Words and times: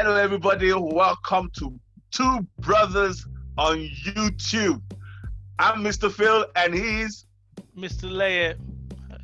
Hello, 0.00 0.14
everybody. 0.14 0.72
Welcome 0.72 1.50
to 1.58 1.76
Two 2.12 2.46
Brothers 2.60 3.26
on 3.58 3.78
YouTube. 3.78 4.80
I'm 5.58 5.82
Mr. 5.82 6.08
Phil, 6.08 6.46
and 6.54 6.72
he's 6.72 7.26
Mr. 7.76 8.04
Leia. 8.04 8.56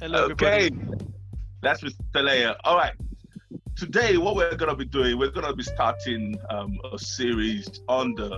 Hello, 0.01 0.25
okay. 0.25 0.66
everybody. 0.66 0.97
That's 1.62 1.80
Mr. 1.80 1.95
Leia. 2.16 2.57
All 2.65 2.77
right. 2.77 2.95
Today, 3.77 4.16
what 4.16 4.34
we're 4.34 4.57
gonna 4.57 4.75
be 4.75 4.84
doing, 4.84 5.16
we're 5.16 5.30
gonna 5.30 5.55
be 5.55 5.62
starting 5.62 6.37
um, 6.51 6.77
a 6.93 6.98
series 6.98 7.69
on 7.87 8.16
the 8.16 8.37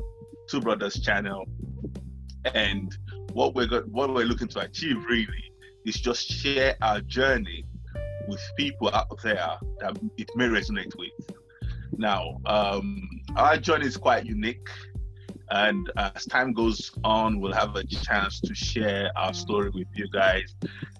Two 0.51 0.61
Brothers 0.61 1.01
channel, 1.01 1.47
and 2.55 2.95
what 3.33 3.55
we're 3.55 3.67
what 3.87 4.13
we're 4.13 4.27
looking 4.27 4.49
to 4.49 4.61
achieve 4.61 5.03
really 5.09 5.53
is 5.87 5.95
just 5.95 6.31
share 6.31 6.77
our 6.83 7.01
journey 7.01 7.65
with 8.29 8.43
people 8.59 8.91
out 8.91 9.23
there 9.23 9.57
that 9.81 9.99
it 10.19 10.31
may 10.37 10.49
resonate 10.49 10.95
with. 10.99 11.36
Now, 11.99 12.41
um, 12.47 13.09
our 13.37 13.57
journey 13.57 13.87
is 13.87 13.97
quite 13.97 14.27
unique, 14.27 14.69
and 15.51 15.91
as 15.97 16.27
time 16.27 16.53
goes 16.53 16.91
on, 17.05 17.41
we'll 17.41 17.53
have 17.53 17.77
a 17.77 17.85
chance 17.85 18.41
to 18.41 18.55
share 18.55 19.11
our 19.17 19.33
story 19.33 19.71
with 19.71 19.87
you 19.95 20.09
guys, 20.11 20.55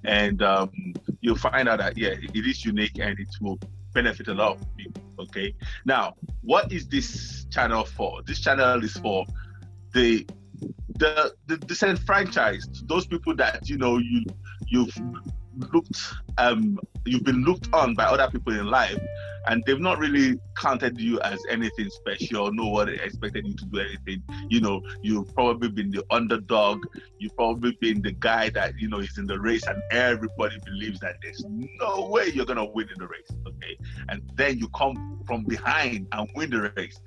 and 0.05 0.43
um, 0.43 0.71
you'll 1.21 1.37
find 1.37 1.69
out 1.69 1.79
that 1.79 1.99
yeah, 1.99 2.15
it 2.21 2.47
is 2.47 2.65
unique 2.65 2.99
and 3.01 3.19
it 3.19 3.29
will 3.41 3.59
benefit 3.93 4.29
a 4.29 4.35
lot 4.35 4.57
of 4.57 4.77
people. 4.77 5.03
Okay. 5.19 5.55
Now, 5.85 6.15
what 6.43 6.71
is 6.73 6.87
this 6.87 7.47
channel 7.51 7.85
for? 7.85 8.23
This 8.23 8.41
channel 8.41 8.83
is 8.85 8.97
for 8.99 9.25
the 9.93 10.27
the 10.99 11.35
the 11.47 11.57
disenfranchised, 11.59 12.89
those 12.89 13.07
people 13.07 13.35
that 13.37 13.69
you 13.69 13.79
know 13.79 13.99
you 13.99 14.25
you've 14.67 14.97
looked 15.73 16.01
um 16.39 16.79
you've 17.05 17.25
been 17.25 17.43
looked 17.45 17.73
on 17.73 17.95
by 17.95 18.05
other 18.05 18.31
people 18.31 18.53
in 18.53 18.67
life 18.67 18.99
and 19.47 19.63
they've 19.65 19.81
not 19.81 19.99
really 19.99 20.39
counted 20.57 21.01
you 21.01 21.21
as 21.21 21.41
anything 21.49 21.89
special 21.89 22.53
no 22.53 22.67
one 22.67 22.89
expected 22.89 23.47
you 23.47 23.55
to 23.55 23.65
do 23.67 23.81
anything. 23.81 24.23
You 24.49 24.61
know 24.61 24.83
you've 25.03 25.33
probably 25.35 25.69
been 25.69 25.91
the 25.91 26.05
underdog 26.11 26.85
you've 27.19 27.37
probably 27.37 27.77
been 27.81 28.03
the 28.03 28.13
guy 28.13 28.51
that 28.51 28.79
you 28.79 28.89
know 28.89 28.99
is 28.99 29.19
in 29.19 29.27
the 29.27 29.39
race 29.39 29.67
and 29.67 29.81
everybody 29.91 30.59
believes 30.65 31.01
that 31.01 31.17
there's 31.23 31.45
no 31.49 32.09
way 32.09 32.29
you're 32.29 32.47
gonna 32.47 32.65
win 32.65 32.89
in 32.89 32.99
the 32.99 33.07
race 33.07 33.31
okay? 33.47 33.79
And 34.09 34.23
then 34.35 34.59
you 34.59 34.69
come 34.69 35.21
from 35.27 35.45
behind 35.45 36.07
and 36.13 36.31
win 36.35 36.51
the 36.51 36.73
race. 36.77 37.01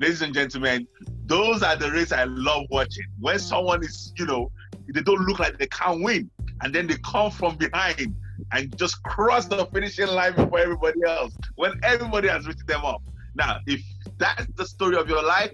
Ladies 0.00 0.22
and 0.22 0.32
gentlemen 0.32 0.86
those 1.26 1.62
are 1.62 1.76
the 1.76 1.90
races 1.90 2.12
i 2.12 2.24
love 2.24 2.64
watching. 2.70 3.04
When 3.20 3.38
someone 3.38 3.82
is 3.84 4.12
you 4.16 4.26
know 4.26 4.50
they 4.92 5.02
don't 5.02 5.20
look 5.20 5.38
like 5.38 5.58
they 5.58 5.66
can't 5.66 6.02
win 6.02 6.30
and 6.62 6.74
then 6.74 6.86
they 6.86 6.96
come 6.98 7.30
from 7.30 7.56
behind 7.56 8.14
and 8.52 8.76
just 8.76 9.02
cross 9.02 9.46
the 9.46 9.66
finishing 9.66 10.08
line 10.08 10.34
before 10.34 10.58
everybody 10.58 11.00
else 11.06 11.36
when 11.56 11.72
everybody 11.82 12.28
has 12.28 12.46
written 12.46 12.66
them 12.66 12.84
up. 12.84 13.02
Now, 13.34 13.58
if 13.66 13.80
that's 14.18 14.46
the 14.56 14.66
story 14.66 14.96
of 14.96 15.08
your 15.08 15.22
life, 15.22 15.52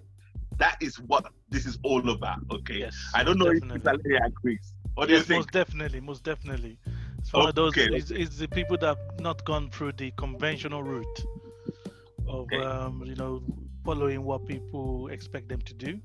that 0.59 0.77
is 0.81 0.97
what 1.01 1.27
this 1.51 1.67
is 1.67 1.79
all 1.83 2.09
about. 2.09 2.39
Okay. 2.51 2.79
Yes, 2.79 2.97
I 3.15 3.23
don't 3.23 3.39
know 3.39 3.53
definitely. 3.53 3.77
if 3.77 3.83
Valeria 3.83 4.21
agrees. 4.27 4.73
What 4.95 5.09
do 5.09 5.13
yes, 5.13 5.21
you 5.23 5.27
think? 5.27 5.39
most 5.41 5.53
definitely, 5.53 6.01
most 6.01 6.25
definitely. 6.25 6.79
It's 7.19 7.33
one 7.33 7.48
of 7.48 7.55
those. 7.55 7.77
It's, 7.77 8.11
it's 8.11 8.39
the 8.39 8.48
people 8.48 8.79
that 8.79 8.87
have 8.87 9.20
not 9.20 9.45
gone 9.45 9.69
through 9.70 9.93
the 9.93 10.11
conventional 10.17 10.83
route 10.83 11.20
of, 12.29 12.47
Okay. 12.47 12.63
um, 12.63 13.03
you 13.05 13.15
know, 13.15 13.43
following 13.85 14.25
what 14.25 14.47
people 14.47 15.09
expect 15.09 15.48
them 15.48 15.61
to 15.63 15.75
do, 15.75 16.01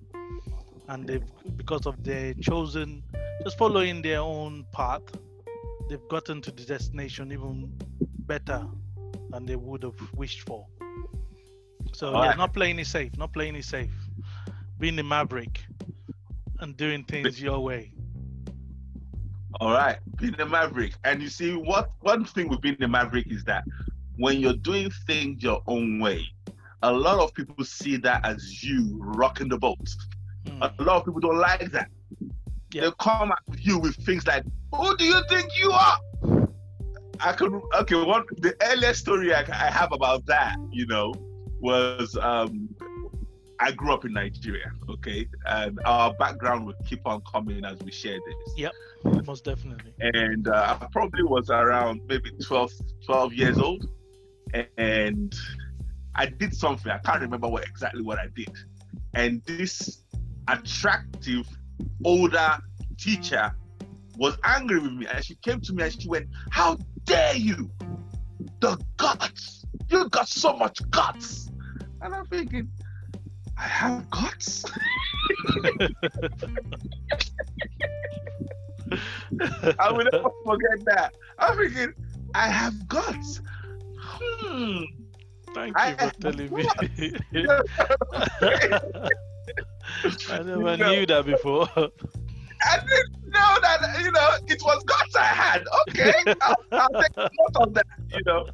and 0.88 1.08
they've 1.08 1.24
because 1.58 1.86
of 1.86 2.04
their 2.04 2.34
chosen, 2.36 3.04
just 3.44 3.58
following 3.58 4.02
their 4.02 4.20
own 4.20 4.66
path, 4.72 5.04
they've 5.90 6.08
gotten 6.10 6.42
to 6.42 6.52
the 6.52 6.64
destination 6.64 7.32
even 7.32 7.72
better 8.28 8.66
than 9.30 9.46
they 9.46 9.56
would 9.56 9.84
have 9.84 10.00
wished 10.14 10.42
for. 10.42 10.66
So 11.94 12.12
yeah, 12.24 12.34
not 12.34 12.54
playing 12.54 12.80
it 12.80 12.88
safe, 12.88 13.18
not 13.18 13.34
playing 13.34 13.56
it 13.56 13.66
safe, 13.66 13.92
being 14.80 14.96
the 14.96 15.04
maverick, 15.04 15.64
and 16.60 16.76
doing 16.78 17.04
things 17.04 17.42
your 17.42 17.60
way. 17.60 17.94
All 19.60 19.72
right, 19.74 19.98
being 20.18 20.36
the 20.38 20.46
maverick. 20.46 20.94
And 21.04 21.22
you 21.22 21.30
see, 21.30 21.54
what 21.54 21.92
one 22.00 22.26
thing 22.26 22.48
with 22.48 22.62
being 22.62 22.78
the 22.80 22.88
maverick 22.88 23.28
is 23.30 23.44
that 23.46 23.64
when 24.18 24.40
you're 24.40 24.54
doing 24.54 24.92
things 25.06 25.44
your 25.44 25.62
own 25.68 26.00
way, 26.00 26.26
a 26.84 26.92
lot 26.92 27.20
of 27.20 27.34
people 27.34 27.64
see 27.64 27.98
that 27.98 28.26
as 28.26 28.64
you 28.64 28.98
rocking 29.00 29.50
the 29.50 29.58
boat. 29.58 29.78
Mm. 30.46 30.80
A 30.80 30.84
lot 30.84 30.98
of 30.98 31.06
people 31.06 31.22
don't 31.22 31.38
like 31.38 31.72
that. 31.72 31.90
Yeah. 32.74 32.82
They 32.82 32.92
come 33.00 33.32
at 33.32 33.40
you 33.60 33.80
with 33.80 33.96
things 34.06 34.26
like, 34.26 34.44
"Who 34.74 34.96
do 34.98 35.06
you 35.06 35.22
think 35.30 35.50
you 35.60 35.72
are?" 35.72 35.98
I 37.20 37.34
could 37.34 37.54
okay. 37.82 37.96
One 37.96 38.24
the 38.38 38.56
earliest 38.62 39.02
story 39.02 39.34
I, 39.34 39.42
I 39.42 39.70
have 39.70 39.92
about 39.92 40.26
that, 40.26 40.56
you 40.72 40.88
know, 40.88 41.14
was 41.60 42.18
um, 42.20 42.70
I 43.60 43.72
grew 43.72 43.94
up 43.94 44.06
in 44.06 44.14
Nigeria, 44.14 44.72
okay, 44.90 45.28
and 45.46 45.80
our 45.86 46.14
background 46.16 46.66
would 46.66 46.78
keep 46.88 47.06
on 47.06 47.22
coming 47.32 47.64
as 47.64 47.78
we 47.84 47.92
share 47.92 48.18
this. 48.26 48.54
Yep, 48.58 48.72
most 49.26 49.46
definitely. 49.46 49.94
And 50.00 50.48
uh, 50.48 50.78
I 50.82 50.88
probably 50.92 51.24
was 51.24 51.52
around 51.52 52.02
maybe 52.08 52.32
12, 52.44 52.72
12 53.06 53.34
years 53.34 53.60
old, 53.60 53.88
and 54.78 55.36
I 56.16 56.26
did 56.26 56.56
something. 56.56 56.92
I 56.92 56.98
can't 56.98 57.22
remember 57.22 57.48
what 57.48 57.68
exactly 57.68 58.02
what 58.02 58.18
I 58.18 58.28
did, 58.36 58.52
and 59.14 59.44
this 59.44 60.01
attractive 60.52 61.48
older 62.04 62.58
teacher 62.98 63.54
was 64.18 64.38
angry 64.44 64.80
with 64.80 64.92
me 64.94 65.08
and 65.08 65.24
she 65.24 65.36
came 65.36 65.62
to 65.62 65.74
me 65.74 65.84
and 65.84 66.02
she 66.02 66.08
went 66.08 66.28
how 66.52 66.78
dare 67.06 67.36
you? 67.36 67.72
The 68.60 68.78
guts. 68.98 69.66
You 69.90 70.10
got 70.10 70.28
so 70.28 70.56
much 70.56 70.80
guts. 70.92 71.50
And 72.02 72.14
i'm 72.14 72.26
thinking 72.26 72.70
i 73.58 73.64
have 73.64 74.10
guts? 74.10 74.66
I 79.80 79.92
will 79.92 80.06
never 80.12 80.32
forget 80.46 80.86
that. 80.86 81.14
I'm 81.40 81.58
thinking 81.58 81.94
i 82.36 82.48
have 82.48 82.88
guts. 82.88 83.42
Hmm. 83.98 84.84
Thank 85.54 85.78
I 85.78 85.90
you 85.90 85.96
for 85.96 86.02
have 86.02 86.20
telling 86.20 86.54
me. 86.54 86.66
I 90.30 90.38
never 90.44 90.78
knew 90.78 91.06
that 91.06 91.26
before. 91.26 91.68
I 92.64 92.78
didn't 92.78 93.32
know 93.32 93.58
that, 93.62 94.00
you 94.02 94.12
know, 94.12 94.30
it 94.48 94.62
was 94.64 94.84
guts 94.84 95.16
I 95.16 95.24
had. 95.24 95.64
Okay, 95.90 96.14
I'll, 96.42 96.56
I'll 96.72 97.02
take 97.02 97.18
note 97.18 97.56
of 97.56 97.74
that, 97.74 97.88
you 98.10 98.22
know. 98.26 98.48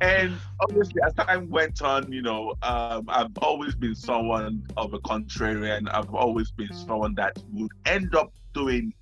And 0.00 0.38
obviously, 0.60 1.02
as 1.04 1.12
time 1.14 1.50
went 1.50 1.82
on, 1.82 2.10
you 2.10 2.22
know, 2.22 2.54
um, 2.62 3.04
I've 3.08 3.36
always 3.42 3.74
been 3.74 3.94
someone 3.94 4.64
of 4.76 4.94
a 4.94 4.98
contrarian. 5.00 5.92
I've 5.92 6.14
always 6.14 6.52
been 6.52 6.72
someone 6.72 7.14
that 7.16 7.36
would 7.52 7.70
end 7.86 8.14
up 8.14 8.32
doing 8.54 8.94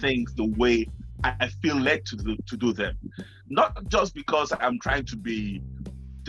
things 0.00 0.34
the 0.34 0.46
way 0.46 0.88
I 1.22 1.48
feel 1.62 1.76
led 1.76 2.04
to 2.06 2.16
do, 2.16 2.36
to 2.46 2.56
do 2.56 2.72
them. 2.72 2.96
Not 3.48 3.88
just 3.88 4.14
because 4.14 4.52
I'm 4.58 4.78
trying 4.80 5.04
to 5.06 5.16
be 5.16 5.62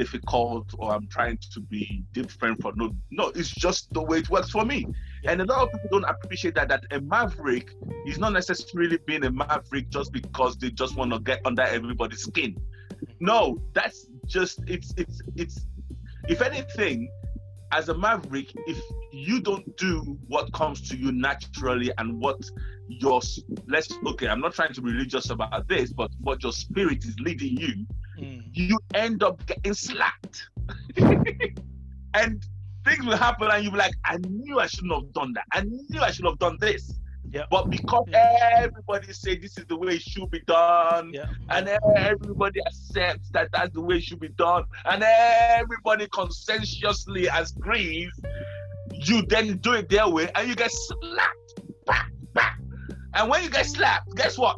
difficult 0.01 0.67
or 0.79 0.91
I'm 0.95 1.07
trying 1.07 1.37
to 1.53 1.59
be 1.59 2.03
different 2.11 2.59
for 2.59 2.71
no 2.75 2.89
no 3.11 3.25
it's 3.35 3.51
just 3.51 3.93
the 3.93 4.01
way 4.01 4.17
it 4.17 4.29
works 4.31 4.49
for 4.49 4.65
me 4.65 4.79
and 5.25 5.39
a 5.41 5.45
lot 5.45 5.59
of 5.63 5.71
people 5.73 5.99
don't 5.99 6.09
appreciate 6.09 6.55
that 6.55 6.69
that 6.69 6.83
a 6.91 6.99
maverick 7.01 7.67
is 8.07 8.17
not 8.17 8.33
necessarily 8.33 8.97
being 9.05 9.23
a 9.25 9.31
maverick 9.31 9.89
just 9.89 10.11
because 10.11 10.57
they 10.57 10.71
just 10.71 10.95
want 10.97 11.13
to 11.13 11.19
get 11.19 11.39
under 11.45 11.61
everybody's 11.61 12.23
skin 12.23 12.55
no 13.19 13.61
that's 13.73 14.07
just 14.25 14.59
it's 14.67 14.91
it's 14.97 15.21
it's 15.35 15.67
if 16.27 16.41
anything 16.41 17.07
as 17.71 17.89
a 17.89 17.93
maverick 17.93 18.51
if 18.65 18.79
you 19.11 19.39
don't 19.39 19.77
do 19.77 20.17
what 20.27 20.51
comes 20.51 20.81
to 20.89 20.97
you 20.97 21.11
naturally 21.11 21.91
and 21.99 22.19
what 22.19 22.39
your 22.87 23.21
let's 23.67 23.93
okay 24.07 24.27
i'm 24.27 24.41
not 24.41 24.53
trying 24.53 24.73
to 24.73 24.81
be 24.81 24.91
religious 24.91 25.29
about 25.29 25.67
this 25.67 25.93
but 25.93 26.09
what 26.21 26.41
your 26.41 26.51
spirit 26.51 27.05
is 27.05 27.15
leading 27.19 27.55
you. 27.55 27.85
You 28.53 28.77
end 28.93 29.23
up 29.23 29.45
getting 29.45 29.73
slapped. 29.73 30.49
and 30.97 32.45
things 32.85 33.05
will 33.05 33.17
happen 33.17 33.49
and 33.51 33.63
you'll 33.63 33.73
be 33.73 33.77
like, 33.77 33.93
I 34.05 34.17
knew 34.17 34.59
I 34.59 34.67
shouldn't 34.67 34.93
have 34.93 35.13
done 35.13 35.33
that. 35.33 35.45
I 35.51 35.61
knew 35.61 36.01
I 36.01 36.11
should 36.11 36.25
have 36.25 36.39
done 36.39 36.57
this. 36.59 36.93
Yeah. 37.29 37.43
But 37.49 37.69
because 37.69 38.07
everybody 38.13 39.13
say 39.13 39.37
this 39.37 39.57
is 39.57 39.65
the 39.65 39.77
way 39.77 39.95
it 39.95 40.01
should 40.01 40.29
be 40.31 40.41
done, 40.41 41.13
Yeah. 41.13 41.27
and 41.49 41.69
everybody 41.95 42.59
accepts 42.65 43.29
that 43.29 43.49
that's 43.53 43.73
the 43.73 43.81
way 43.81 43.97
it 43.97 44.03
should 44.03 44.19
be 44.19 44.29
done, 44.29 44.65
and 44.85 45.01
everybody 45.03 46.07
consensuously 46.07 47.27
agrees, 47.27 48.11
you 48.93 49.21
then 49.27 49.57
do 49.57 49.73
it 49.73 49.87
their 49.87 50.09
way 50.09 50.29
and 50.35 50.49
you 50.49 50.55
get 50.55 50.71
slapped. 50.71 51.37
And 53.13 53.29
when 53.29 53.43
you 53.43 53.49
get 53.49 53.65
slapped, 53.65 54.13
guess 54.15 54.37
what? 54.37 54.57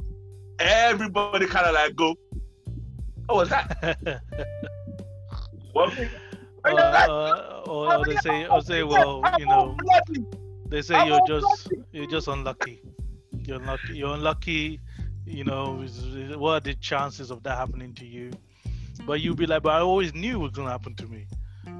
Everybody 0.59 1.47
kind 1.47 1.65
of 1.65 1.73
like 1.73 1.95
go, 1.95 2.15
Oh, 3.29 3.35
was 3.37 3.49
that? 3.49 4.21
What? 5.73 5.97
uh, 6.65 7.63
or, 7.67 7.95
or 7.95 8.05
they 8.05 8.15
say, 8.17 8.47
or 8.47 8.61
say, 8.61 8.83
well, 8.83 9.21
you 9.37 9.45
know, 9.45 9.75
they 10.67 10.81
say 10.81 11.05
you're 11.07 11.19
just 11.27 11.69
you're 11.91 12.07
just 12.07 12.27
unlucky. 12.27 12.81
You're 13.45 13.57
unlucky. 13.57 13.97
You're 13.97 14.13
unlucky. 14.13 14.79
You 15.25 15.43
know, 15.45 15.81
is- 15.81 16.03
is- 16.03 16.37
what 16.37 16.51
are 16.53 16.59
the 16.59 16.75
chances 16.75 17.31
of 17.31 17.43
that 17.43 17.57
happening 17.57 17.93
to 17.95 18.05
you? 18.05 18.31
But 19.05 19.21
you'll 19.21 19.35
be 19.35 19.45
like, 19.45 19.63
but 19.63 19.73
I 19.73 19.79
always 19.79 20.13
knew 20.13 20.35
it 20.35 20.43
was 20.43 20.51
gonna 20.51 20.69
happen 20.69 20.95
to 20.95 21.07
me. 21.07 21.25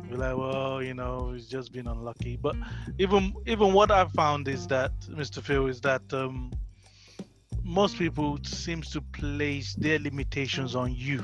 be 0.10 0.16
like, 0.16 0.36
well, 0.38 0.82
you 0.84 0.94
know, 0.94 1.34
it's 1.36 1.48
just 1.48 1.72
been 1.72 1.88
unlucky. 1.88 2.38
But 2.38 2.56
even 3.00 3.34
even 3.46 3.74
what 3.74 3.92
I 3.92 4.06
found 4.10 4.48
is 4.48 4.68
that, 4.68 4.92
Mr. 5.10 5.42
Phil, 5.42 5.68
is 5.68 5.80
that 5.82 6.02
um, 6.14 6.52
most 7.64 7.98
people 7.98 8.38
seems 8.44 8.92
to 8.92 9.02
place 9.02 9.76
their 9.76 10.00
limitations 10.00 10.76
on 10.76 10.94
you. 10.94 11.24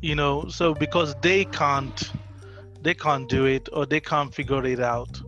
You 0.00 0.14
know, 0.14 0.48
so 0.48 0.74
because 0.74 1.14
they 1.22 1.44
can't 1.44 2.10
they 2.82 2.94
can't 2.94 3.28
do 3.28 3.46
it 3.46 3.68
or 3.72 3.86
they 3.86 4.00
can't 4.00 4.32
figure 4.32 4.64
it 4.64 4.80
out, 4.80 5.20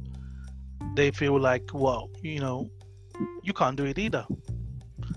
they 0.95 1.11
feel 1.11 1.41
like, 1.41 1.71
well, 1.73 2.11
you 2.23 2.41
know, 2.41 2.71
you 3.43 3.53
can't 3.53 3.77
do 3.77 3.85
it 3.85 3.99
either. 3.99 4.25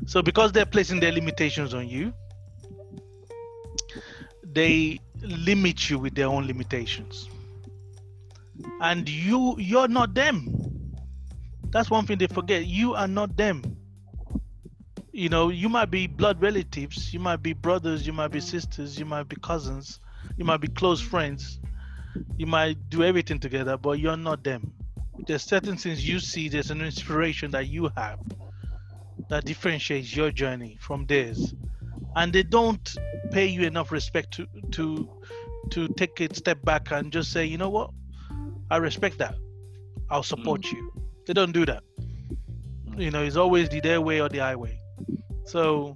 So 0.07 0.21
because 0.21 0.51
they're 0.51 0.65
placing 0.65 0.99
their 0.99 1.11
limitations 1.11 1.73
on 1.73 1.87
you, 1.87 2.13
they 4.43 4.99
limit 5.21 5.89
you 5.89 5.99
with 5.99 6.15
their 6.15 6.27
own 6.27 6.47
limitations. 6.47 7.29
And 8.79 9.07
you 9.07 9.55
you're 9.59 9.87
not 9.87 10.13
them. 10.13 10.60
That's 11.71 11.89
one 11.89 12.05
thing 12.05 12.17
they 12.17 12.27
forget. 12.27 12.65
You 12.65 12.95
are 12.95 13.07
not 13.07 13.37
them. 13.37 13.77
You 15.13 15.29
know, 15.29 15.49
you 15.49 15.69
might 15.69 15.91
be 15.91 16.07
blood 16.07 16.41
relatives, 16.41 17.13
you 17.13 17.19
might 17.19 17.43
be 17.43 17.53
brothers, 17.53 18.07
you 18.07 18.13
might 18.13 18.29
be 18.29 18.39
sisters, 18.39 18.97
you 18.97 19.05
might 19.05 19.27
be 19.27 19.35
cousins, 19.37 19.99
you 20.37 20.45
might 20.45 20.61
be 20.61 20.69
close 20.69 21.01
friends, 21.01 21.59
you 22.37 22.45
might 22.45 22.89
do 22.89 23.03
everything 23.03 23.39
together, 23.39 23.77
but 23.77 23.99
you're 23.99 24.15
not 24.15 24.43
them. 24.43 24.71
There's 25.27 25.43
certain 25.43 25.75
things 25.75 26.07
you 26.07 26.19
see, 26.19 26.47
there's 26.47 26.71
an 26.71 26.81
inspiration 26.81 27.51
that 27.51 27.67
you 27.67 27.91
have 27.97 28.19
that 29.29 29.45
differentiates 29.45 30.15
your 30.15 30.31
journey 30.31 30.77
from 30.79 31.05
theirs. 31.05 31.53
And 32.15 32.31
they 32.33 32.43
don't 32.43 32.95
pay 33.31 33.45
you 33.47 33.63
enough 33.63 33.91
respect 33.91 34.31
to 34.31 34.47
to 34.71 35.09
to 35.71 35.87
take 35.89 36.19
a 36.19 36.33
step 36.33 36.63
back 36.63 36.91
and 36.91 37.11
just 37.11 37.31
say, 37.31 37.45
you 37.45 37.57
know 37.57 37.69
what, 37.69 37.91
I 38.69 38.77
respect 38.77 39.17
that. 39.19 39.35
I'll 40.09 40.23
support 40.23 40.61
mm. 40.61 40.73
you. 40.73 41.00
They 41.25 41.33
don't 41.33 41.51
do 41.51 41.65
that. 41.65 41.83
You 42.97 43.11
know, 43.11 43.23
it's 43.23 43.35
always 43.35 43.69
the 43.69 43.79
their 43.79 44.01
way 44.01 44.21
or 44.21 44.29
the 44.29 44.39
highway. 44.39 44.79
So, 45.45 45.95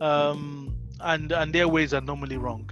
um, 0.00 0.76
and 1.00 1.32
and 1.32 1.52
their 1.52 1.68
ways 1.68 1.94
are 1.94 2.00
normally 2.00 2.36
wrong 2.36 2.68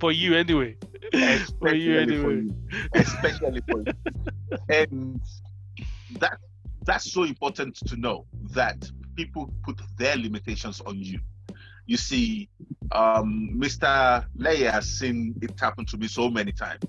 for 0.00 0.12
you 0.12 0.34
anyway. 0.34 0.76
Especially 1.12 1.56
for 1.60 1.74
you 1.74 1.98
anyway. 1.98 2.22
For 2.22 2.32
you. 2.32 2.54
Especially 2.94 3.60
for 3.70 3.78
you. 3.78 3.92
And 4.68 5.20
that 6.20 6.38
that's 6.84 7.10
so 7.10 7.24
important 7.24 7.76
to 7.76 7.96
know 7.96 8.26
that 8.50 8.90
people 9.16 9.52
put 9.64 9.80
their 9.98 10.16
limitations 10.16 10.80
on 10.82 10.98
you 10.98 11.20
you 11.86 11.96
see, 11.96 12.48
um, 12.92 13.50
Mr. 13.54 14.24
Leia 14.36 14.70
has 14.70 14.88
seen 14.88 15.34
it 15.40 15.58
happen 15.58 15.86
to 15.86 15.96
me 15.96 16.08
so 16.08 16.28
many 16.28 16.52
times 16.52 16.84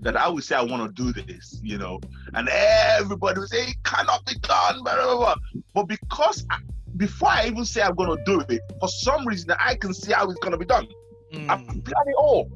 that 0.00 0.16
I 0.16 0.28
would 0.28 0.44
say 0.44 0.56
I 0.56 0.62
want 0.62 0.96
to 0.96 1.02
do 1.02 1.12
this, 1.12 1.60
you 1.62 1.78
know, 1.78 2.00
and 2.34 2.48
everybody 2.48 3.40
would 3.40 3.48
say 3.48 3.68
it 3.68 3.76
cannot 3.84 4.24
be 4.26 4.34
done, 4.40 4.82
blah, 4.82 4.94
blah, 4.94 5.16
blah. 5.16 5.34
but 5.74 5.84
because 5.84 6.46
I, 6.50 6.58
before 6.96 7.28
I 7.28 7.46
even 7.46 7.64
say 7.64 7.82
I'm 7.82 7.94
going 7.94 8.16
to 8.16 8.22
do 8.24 8.42
it, 8.48 8.62
for 8.80 8.88
some 8.88 9.26
reason 9.26 9.52
I 9.58 9.74
can 9.74 9.92
see 9.94 10.12
how 10.12 10.28
it's 10.30 10.40
going 10.40 10.52
to 10.52 10.58
be 10.58 10.64
done. 10.64 10.88
Mm. 11.32 11.50
I've 11.50 11.66
done 11.84 12.08
it 12.08 12.16
all. 12.16 12.50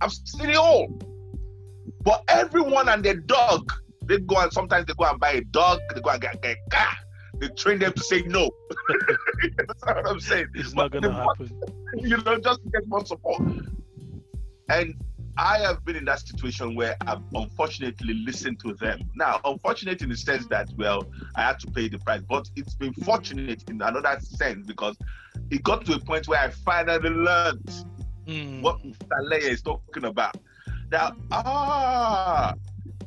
I've 0.00 0.12
seen 0.12 0.50
it 0.50 0.56
all. 0.56 0.88
But 2.02 2.24
everyone 2.28 2.88
and 2.88 3.04
their 3.04 3.14
dog, 3.16 3.72
they 4.04 4.18
go 4.18 4.40
and 4.40 4.52
sometimes 4.52 4.86
they 4.86 4.94
go 4.94 5.04
and 5.04 5.20
buy 5.20 5.32
a 5.32 5.40
dog, 5.42 5.80
they 5.94 6.00
go 6.00 6.10
and 6.10 6.20
get, 6.20 6.40
get 6.42 6.56
a 6.56 6.70
car, 6.70 6.94
they 7.38 7.48
train 7.48 7.78
them 7.78 7.92
to 7.92 8.02
say 8.02 8.22
no. 8.22 8.50
That's 9.56 9.82
what 9.82 10.08
I'm 10.08 10.20
saying. 10.20 10.48
It's 10.54 10.74
not 10.74 10.90
gonna 10.90 11.12
happen. 11.12 11.50
you 11.94 12.16
know, 12.18 12.38
just 12.38 12.60
get 12.72 12.86
more 12.86 13.04
support. 13.04 13.42
And 14.68 14.94
I 15.38 15.58
have 15.60 15.84
been 15.84 15.94
in 15.94 16.04
that 16.06 16.18
situation 16.18 16.74
where 16.74 16.96
I've 17.06 17.22
unfortunately 17.32 18.14
listened 18.26 18.58
to 18.60 18.74
them. 18.74 18.98
Now, 19.14 19.40
unfortunate 19.44 20.02
in 20.02 20.08
the 20.08 20.16
sense 20.16 20.46
that, 20.48 20.68
well, 20.76 21.04
I 21.36 21.42
had 21.42 21.60
to 21.60 21.68
pay 21.68 21.88
the 21.88 21.98
price, 21.98 22.22
but 22.28 22.50
it's 22.56 22.74
been 22.74 22.92
fortunate 22.92 23.62
in 23.70 23.80
another 23.80 24.18
sense 24.20 24.66
because 24.66 24.96
it 25.50 25.62
got 25.62 25.86
to 25.86 25.94
a 25.94 26.00
point 26.00 26.26
where 26.26 26.40
I 26.40 26.50
finally 26.50 27.10
learned 27.10 27.70
mm. 28.26 28.62
what 28.62 28.80
Saleh 28.82 29.44
is 29.44 29.62
talking 29.62 30.06
about. 30.06 30.36
Now, 30.90 31.14
ah, 31.30 32.54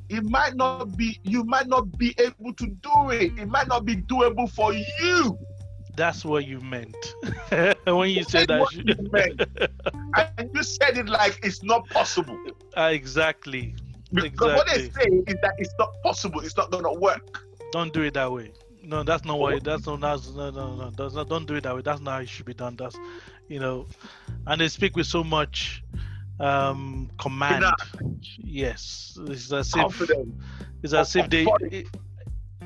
it 0.08 0.24
might 0.24 0.56
not 0.56 0.96
be 0.96 1.20
you 1.24 1.44
might 1.44 1.68
not 1.68 1.98
be 1.98 2.16
able 2.18 2.54
to 2.54 2.68
do 2.68 3.10
it 3.12 3.32
it 3.40 3.48
might 3.48 3.68
not 3.70 3.86
be 3.86 3.96
doable 3.96 4.50
for 4.52 4.74
you 4.74 5.38
that's 5.96 6.24
what 6.26 6.46
you 6.46 6.60
meant. 6.60 6.96
When 7.86 8.10
you 8.10 8.24
said 8.24 8.48
that 8.48 8.72
you 8.74 8.96
meant. 9.12 9.42
and 10.38 10.50
you 10.54 10.64
said 10.64 10.98
it 10.98 11.08
like 11.08 11.40
it's 11.44 11.64
not 11.64 11.88
possible. 11.90 12.38
Uh, 12.78 12.92
exactly. 12.94 13.76
Because 14.14 14.28
exactly. 14.28 14.56
what 14.56 14.68
they 14.68 14.90
say 14.90 15.24
is 15.28 15.36
that 15.42 15.54
it's 15.58 15.74
not 15.80 15.94
possible. 16.04 16.42
It's 16.42 16.58
not 16.58 16.72
gonna 16.72 16.94
work. 16.94 17.44
Don't 17.72 17.94
do 17.94 18.02
it 18.02 18.14
that 18.16 18.32
way. 18.32 18.52
No 18.84 19.04
that's 19.04 19.26
not 19.26 19.40
why 19.40 19.60
that's 19.60 19.86
not 19.86 20.02
that's 20.02 20.30
no 20.32 20.50
no 20.50 20.76
no 20.76 20.90
that's 20.90 21.14
not 21.14 21.30
don't 21.30 21.46
do 21.46 21.56
it 21.56 21.64
that 21.64 21.76
way. 21.76 21.82
That's 21.82 22.02
not 22.02 22.12
how 22.12 22.20
it 22.20 22.30
should 22.30 22.46
be 22.46 22.54
done. 22.54 22.76
That's 22.76 22.98
you 23.48 23.60
know 23.60 23.88
and 24.48 24.60
they 24.60 24.68
speak 24.68 24.96
with 24.96 25.08
so 25.08 25.24
much 25.24 25.84
um, 26.40 27.10
command. 27.20 27.66
Yes, 28.38 29.18
it's 29.28 29.52
as 29.52 29.74
if 29.76 30.02
it's 30.84 30.94
as 30.94 31.16
if 31.16 31.30
they 31.30 31.46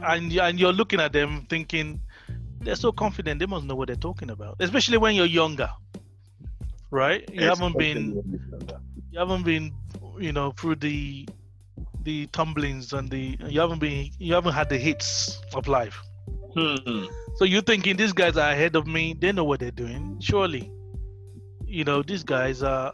and 0.04 0.32
and 0.32 0.60
you're 0.60 0.74
looking 0.74 1.00
at 1.00 1.14
them 1.14 1.46
thinking 1.50 2.02
they're 2.66 2.76
so 2.76 2.92
confident 2.92 3.40
they 3.40 3.46
must 3.46 3.66
know 3.66 3.76
what 3.76 3.88
they're 3.88 3.96
talking 3.96 4.30
about, 4.30 4.58
especially 4.60 4.98
when 4.98 5.16
you're 5.16 5.26
younger, 5.26 5.70
right? 6.92 7.28
You 7.32 7.44
haven't 7.44 7.78
been 7.78 8.22
you 9.12 9.20
haven't 9.20 9.44
been 9.44 9.74
you 10.20 10.32
know 10.32 10.52
through 10.52 10.76
the 10.76 11.28
the 12.04 12.28
tumblings 12.28 12.94
and 12.94 13.10
the 13.10 13.38
you 13.48 13.60
haven't 13.60 13.80
been 13.80 14.10
you 14.20 14.34
haven't 14.34 14.54
had 14.54 14.70
the 14.70 14.78
hits 14.78 15.42
of 15.54 15.68
life. 15.68 16.02
Hmm. 16.56 17.06
So 17.36 17.44
you're 17.44 17.62
thinking 17.62 17.98
these 17.98 18.14
guys 18.14 18.38
are 18.38 18.52
ahead 18.52 18.76
of 18.76 18.88
me, 18.88 19.14
they 19.14 19.32
know 19.32 19.44
what 19.44 19.60
they're 19.60 19.72
doing. 19.72 20.18
Surely, 20.22 20.72
you 21.66 21.84
know, 21.84 22.02
these 22.02 22.24
guys 22.24 22.64
are 22.64 22.94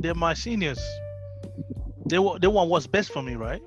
they're 0.00 0.14
my 0.14 0.34
seniors. 0.34 0.80
They 2.06 2.18
they 2.40 2.46
want 2.46 2.70
what's 2.70 2.86
best 2.86 3.12
for 3.12 3.22
me, 3.22 3.34
right? 3.36 3.62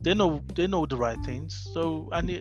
They 0.00 0.14
know 0.14 0.42
they 0.54 0.66
know 0.66 0.86
the 0.86 0.96
right 0.96 1.18
things. 1.24 1.68
So 1.74 2.08
and 2.12 2.30
uh, 2.30 2.34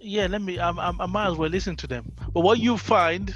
yeah, 0.00 0.26
let 0.26 0.42
me. 0.42 0.58
I, 0.58 0.70
I, 0.70 0.92
I 0.98 1.06
might 1.06 1.28
as 1.28 1.36
well 1.36 1.50
listen 1.50 1.76
to 1.76 1.86
them. 1.86 2.12
But 2.32 2.40
what 2.40 2.58
you 2.58 2.76
find 2.76 3.34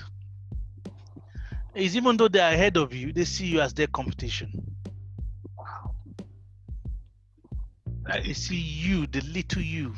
is 1.74 1.96
even 1.96 2.16
though 2.16 2.28
they're 2.28 2.52
ahead 2.52 2.76
of 2.76 2.94
you, 2.94 3.12
they 3.12 3.24
see 3.24 3.46
you 3.46 3.60
as 3.60 3.74
their 3.74 3.86
competition. 3.86 4.50
Wow. 5.56 5.94
They 8.24 8.32
see 8.32 8.56
you, 8.56 9.06
the 9.06 9.20
little 9.20 9.62
you. 9.62 9.94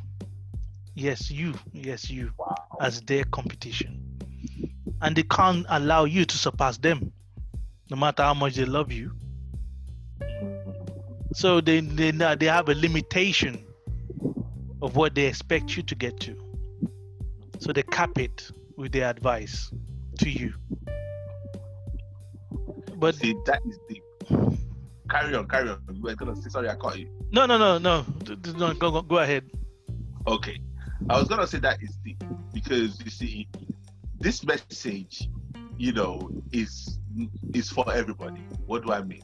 Yes, 0.95 1.31
you. 1.31 1.54
Yes, 1.73 2.11
you. 2.11 2.33
Wow. 2.38 2.57
As 2.81 3.00
their 3.02 3.25
competition. 3.25 4.19
And 5.00 5.14
they 5.14 5.23
can't 5.23 5.64
allow 5.69 6.04
you 6.04 6.25
to 6.25 6.37
surpass 6.37 6.76
them 6.78 7.12
no 7.90 7.97
matter 7.97 8.23
how 8.23 8.35
much 8.35 8.57
they 8.57 8.64
love 8.64 8.92
you. 8.92 9.12
So 11.35 11.61
they 11.61 11.81
they 11.81 12.11
they 12.11 12.47
have 12.47 12.69
a 12.69 12.75
limitation 12.75 13.64
of 14.82 14.97
what 14.97 15.14
they 15.14 15.26
expect 15.26 15.76
you 15.76 15.82
to 15.82 15.94
get 15.94 16.18
to. 16.20 16.37
So 17.58 17.73
they 17.73 17.82
cap 17.82 18.18
it 18.18 18.50
with 18.76 18.92
their 18.92 19.08
advice 19.11 19.73
to 20.20 20.30
you. 20.30 20.54
But 22.97 23.14
see, 23.16 23.35
that 23.47 23.61
is 23.68 23.78
deep. 23.88 24.02
Carry 25.11 25.35
on, 25.35 25.49
carry 25.49 25.70
on. 25.70 25.80
You 25.92 26.02
were 26.02 26.14
gonna 26.14 26.37
say 26.37 26.50
sorry, 26.50 26.68
I 26.68 26.75
caught 26.75 26.99
you. 26.99 27.08
No, 27.32 27.47
no, 27.47 27.58
no, 27.58 27.78
no. 27.78 28.04
no 28.56 28.75
go, 28.75 28.90
go, 28.90 29.02
go 29.02 29.18
ahead. 29.18 29.44
Okay, 30.26 30.58
I 31.08 31.18
was 31.18 31.28
gonna 31.28 31.47
say 31.47 31.58
that 31.58 31.82
is 31.82 31.97
deep 32.04 32.23
because 32.52 33.00
you 33.02 33.11
see, 33.11 33.49
this 34.18 34.44
message, 34.44 35.28
you 35.76 35.92
know, 35.92 36.28
is 36.52 36.99
is 37.54 37.70
for 37.70 37.90
everybody. 37.92 38.42
What 38.66 38.85
do 38.85 38.92
I 38.92 39.02
mean? 39.02 39.23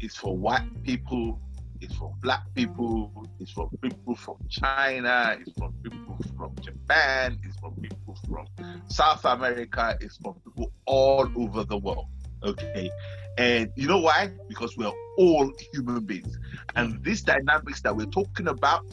It's 0.00 0.16
for 0.16 0.36
white 0.36 0.82
people, 0.84 1.40
it's 1.80 1.94
for 1.94 2.12
black 2.20 2.42
people, 2.54 3.26
it's 3.40 3.52
for 3.52 3.70
people 3.80 4.14
from 4.14 4.36
China, 4.48 5.36
it's 5.40 5.52
for 5.58 5.70
people 5.82 6.18
from 6.36 6.54
Japan, 6.60 7.38
it's 7.44 7.56
for 7.58 7.72
people 7.72 8.16
from 8.28 8.46
South 8.88 9.24
America, 9.24 9.96
it's 10.00 10.16
for 10.18 10.34
people 10.34 10.72
all 10.86 11.28
over 11.36 11.64
the 11.64 11.76
world. 11.76 12.06
Okay. 12.42 12.90
And 13.36 13.70
you 13.76 13.86
know 13.86 13.98
why? 13.98 14.30
Because 14.48 14.76
we're 14.76 14.92
all 15.16 15.52
human 15.72 16.04
beings. 16.04 16.38
And 16.76 17.02
these 17.04 17.22
dynamics 17.22 17.80
that 17.82 17.96
we're 17.96 18.06
talking 18.06 18.48
about 18.48 18.84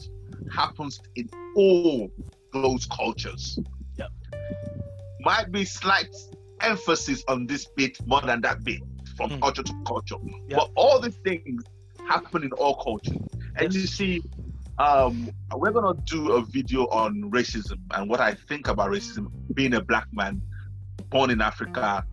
happens 0.52 1.00
in 1.16 1.28
all 1.56 2.10
those 2.52 2.86
cultures. 2.86 3.58
Yep. 3.96 4.10
Might 5.20 5.50
be 5.50 5.64
slight 5.64 6.14
emphasis 6.60 7.24
on 7.28 7.46
this 7.46 7.66
bit 7.76 7.98
more 8.06 8.20
than 8.20 8.40
that 8.42 8.62
bit 8.64 8.80
from 9.16 9.30
mm. 9.30 9.40
culture 9.40 9.62
to 9.62 9.74
culture. 9.86 10.16
Yeah. 10.48 10.58
But 10.58 10.70
all 10.76 11.00
these 11.00 11.16
things 11.16 11.62
happen 12.08 12.42
in 12.42 12.52
all 12.52 12.76
cultures. 12.76 13.16
And 13.56 13.72
you 13.72 13.86
see, 13.86 14.22
um, 14.78 15.30
we're 15.54 15.72
gonna 15.72 15.98
do 16.04 16.32
a 16.32 16.42
video 16.42 16.86
on 16.88 17.30
racism 17.30 17.78
and 17.94 18.08
what 18.08 18.20
I 18.20 18.34
think 18.34 18.68
about 18.68 18.90
racism. 18.90 19.30
Being 19.54 19.74
a 19.74 19.80
black 19.80 20.06
man, 20.12 20.42
born 21.10 21.30
in 21.30 21.40
Africa, 21.40 22.04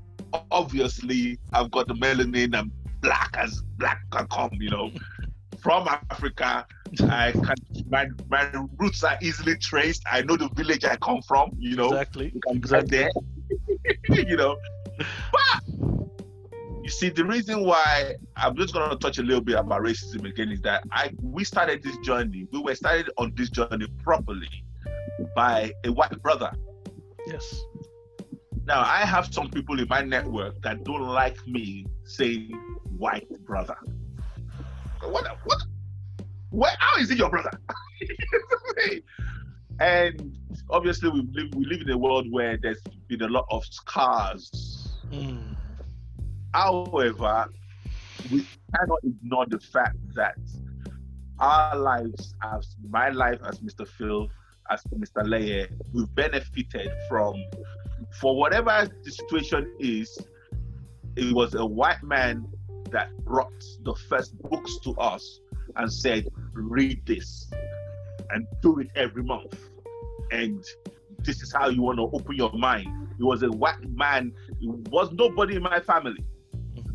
obviously 0.52 1.40
I've 1.52 1.72
got 1.72 1.88
the 1.88 1.96
melanin 1.96 2.58
and 2.58 2.72
black 3.02 3.36
as 3.38 3.62
black 3.78 4.02
can 4.12 4.28
come, 4.28 4.52
you 4.54 4.70
know. 4.70 4.92
From 5.60 5.88
Africa, 5.88 6.66
I 7.04 7.32
can 7.32 7.56
my 7.90 8.10
my 8.30 8.50
roots 8.78 9.04
are 9.04 9.18
easily 9.22 9.56
traced. 9.56 10.04
I 10.12 10.22
know 10.22 10.36
the 10.36 10.50
village 10.50 10.84
I 10.84 10.98
come 10.98 11.22
from, 11.22 11.52
you 11.58 11.78
know. 11.78 11.88
Exactly. 11.88 12.34
Exactly. 12.48 12.98
There, 12.98 13.10
you 14.26 14.36
know. 14.36 14.58
But 14.98 15.93
you 16.84 16.90
see, 16.90 17.10
the 17.10 17.24
reason 17.24 17.64
why 17.64 18.16
I'm 18.36 18.58
just 18.58 18.74
gonna 18.74 18.98
touch 18.98 19.18
a 19.18 19.24
little 19.24 19.42
bit 19.42 19.56
about 19.56 19.82
racism 19.82 20.28
again 20.28 20.52
is 20.52 20.62
that 20.62 20.84
I 20.92 21.12
we 21.22 21.46
started 21.46 21.82
this 21.82 21.98
journey. 22.00 22.46
We 22.52 22.60
were 22.60 22.76
started 22.76 23.10
on 23.18 23.34
this 23.36 23.50
journey 23.50 23.88
properly 24.04 24.66
by 25.34 25.72
a 25.86 25.92
white 25.94 26.22
brother. 26.22 26.52
Yes. 27.26 27.64
Now 28.66 28.82
I 28.82 29.06
have 29.06 29.34
some 29.34 29.50
people 29.50 29.80
in 29.80 29.88
my 29.88 30.02
network 30.02 30.62
that 30.64 30.84
don't 30.84 31.08
like 31.08 31.38
me 31.48 31.86
saying 32.04 32.52
white 32.98 33.30
brother. 33.46 33.78
What? 35.02 35.26
What? 35.46 35.64
What? 36.50 36.76
How 36.80 37.00
is 37.00 37.10
he 37.10 37.16
your 37.16 37.30
brother? 37.30 37.52
and 39.80 40.38
obviously, 40.70 41.10
we 41.10 41.22
live 41.32 41.56
we 41.56 41.66
live 41.66 41.82
in 41.82 41.90
a 41.92 41.98
world 41.98 42.30
where 42.30 42.58
there's 42.58 42.82
been 43.08 43.22
a 43.22 43.28
lot 43.28 43.46
of 43.52 43.64
scars. 43.66 44.90
Mm. 45.12 45.53
However, 46.54 47.48
we 48.32 48.46
cannot 48.76 49.00
ignore 49.04 49.46
the 49.48 49.60
fact 49.60 49.98
that 50.16 50.38
our 51.40 51.76
lives, 51.76 52.36
as 52.44 52.76
my 52.90 53.10
life 53.10 53.40
as 53.46 53.60
Mr. 53.60 53.88
Phil, 53.88 54.30
as 54.70 54.84
Mr. 54.96 55.28
Laye, 55.28 55.68
we've 55.94 56.14
benefited 56.16 56.90
from, 57.10 57.36
for 58.22 58.36
whatever 58.36 58.88
the 59.04 59.12
situation 59.12 59.76
is, 59.80 60.18
it 61.16 61.34
was 61.34 61.56
a 61.56 61.66
white 61.66 62.02
man 62.04 62.46
that 62.92 63.10
brought 63.26 63.64
the 63.84 63.96
first 64.08 64.38
books 64.44 64.78
to 64.80 64.92
us 64.94 65.40
and 65.76 65.92
said, 65.92 66.28
read 66.54 67.04
this 67.06 67.52
and 68.30 68.46
do 68.62 68.80
it 68.80 68.88
every 68.96 69.24
month. 69.24 69.58
And 70.32 70.64
this 71.20 71.42
is 71.42 71.52
how 71.54 71.70
you 71.70 71.82
want 71.82 71.98
to 71.98 72.04
open 72.04 72.36
your 72.36 72.54
mind. 72.54 72.88
It 73.20 73.24
was 73.24 73.44
a 73.44 73.50
white 73.50 73.84
man, 73.90 74.34
it 74.62 74.70
was 74.90 75.12
nobody 75.12 75.56
in 75.56 75.64
my 75.64 75.80
family. 75.80 76.24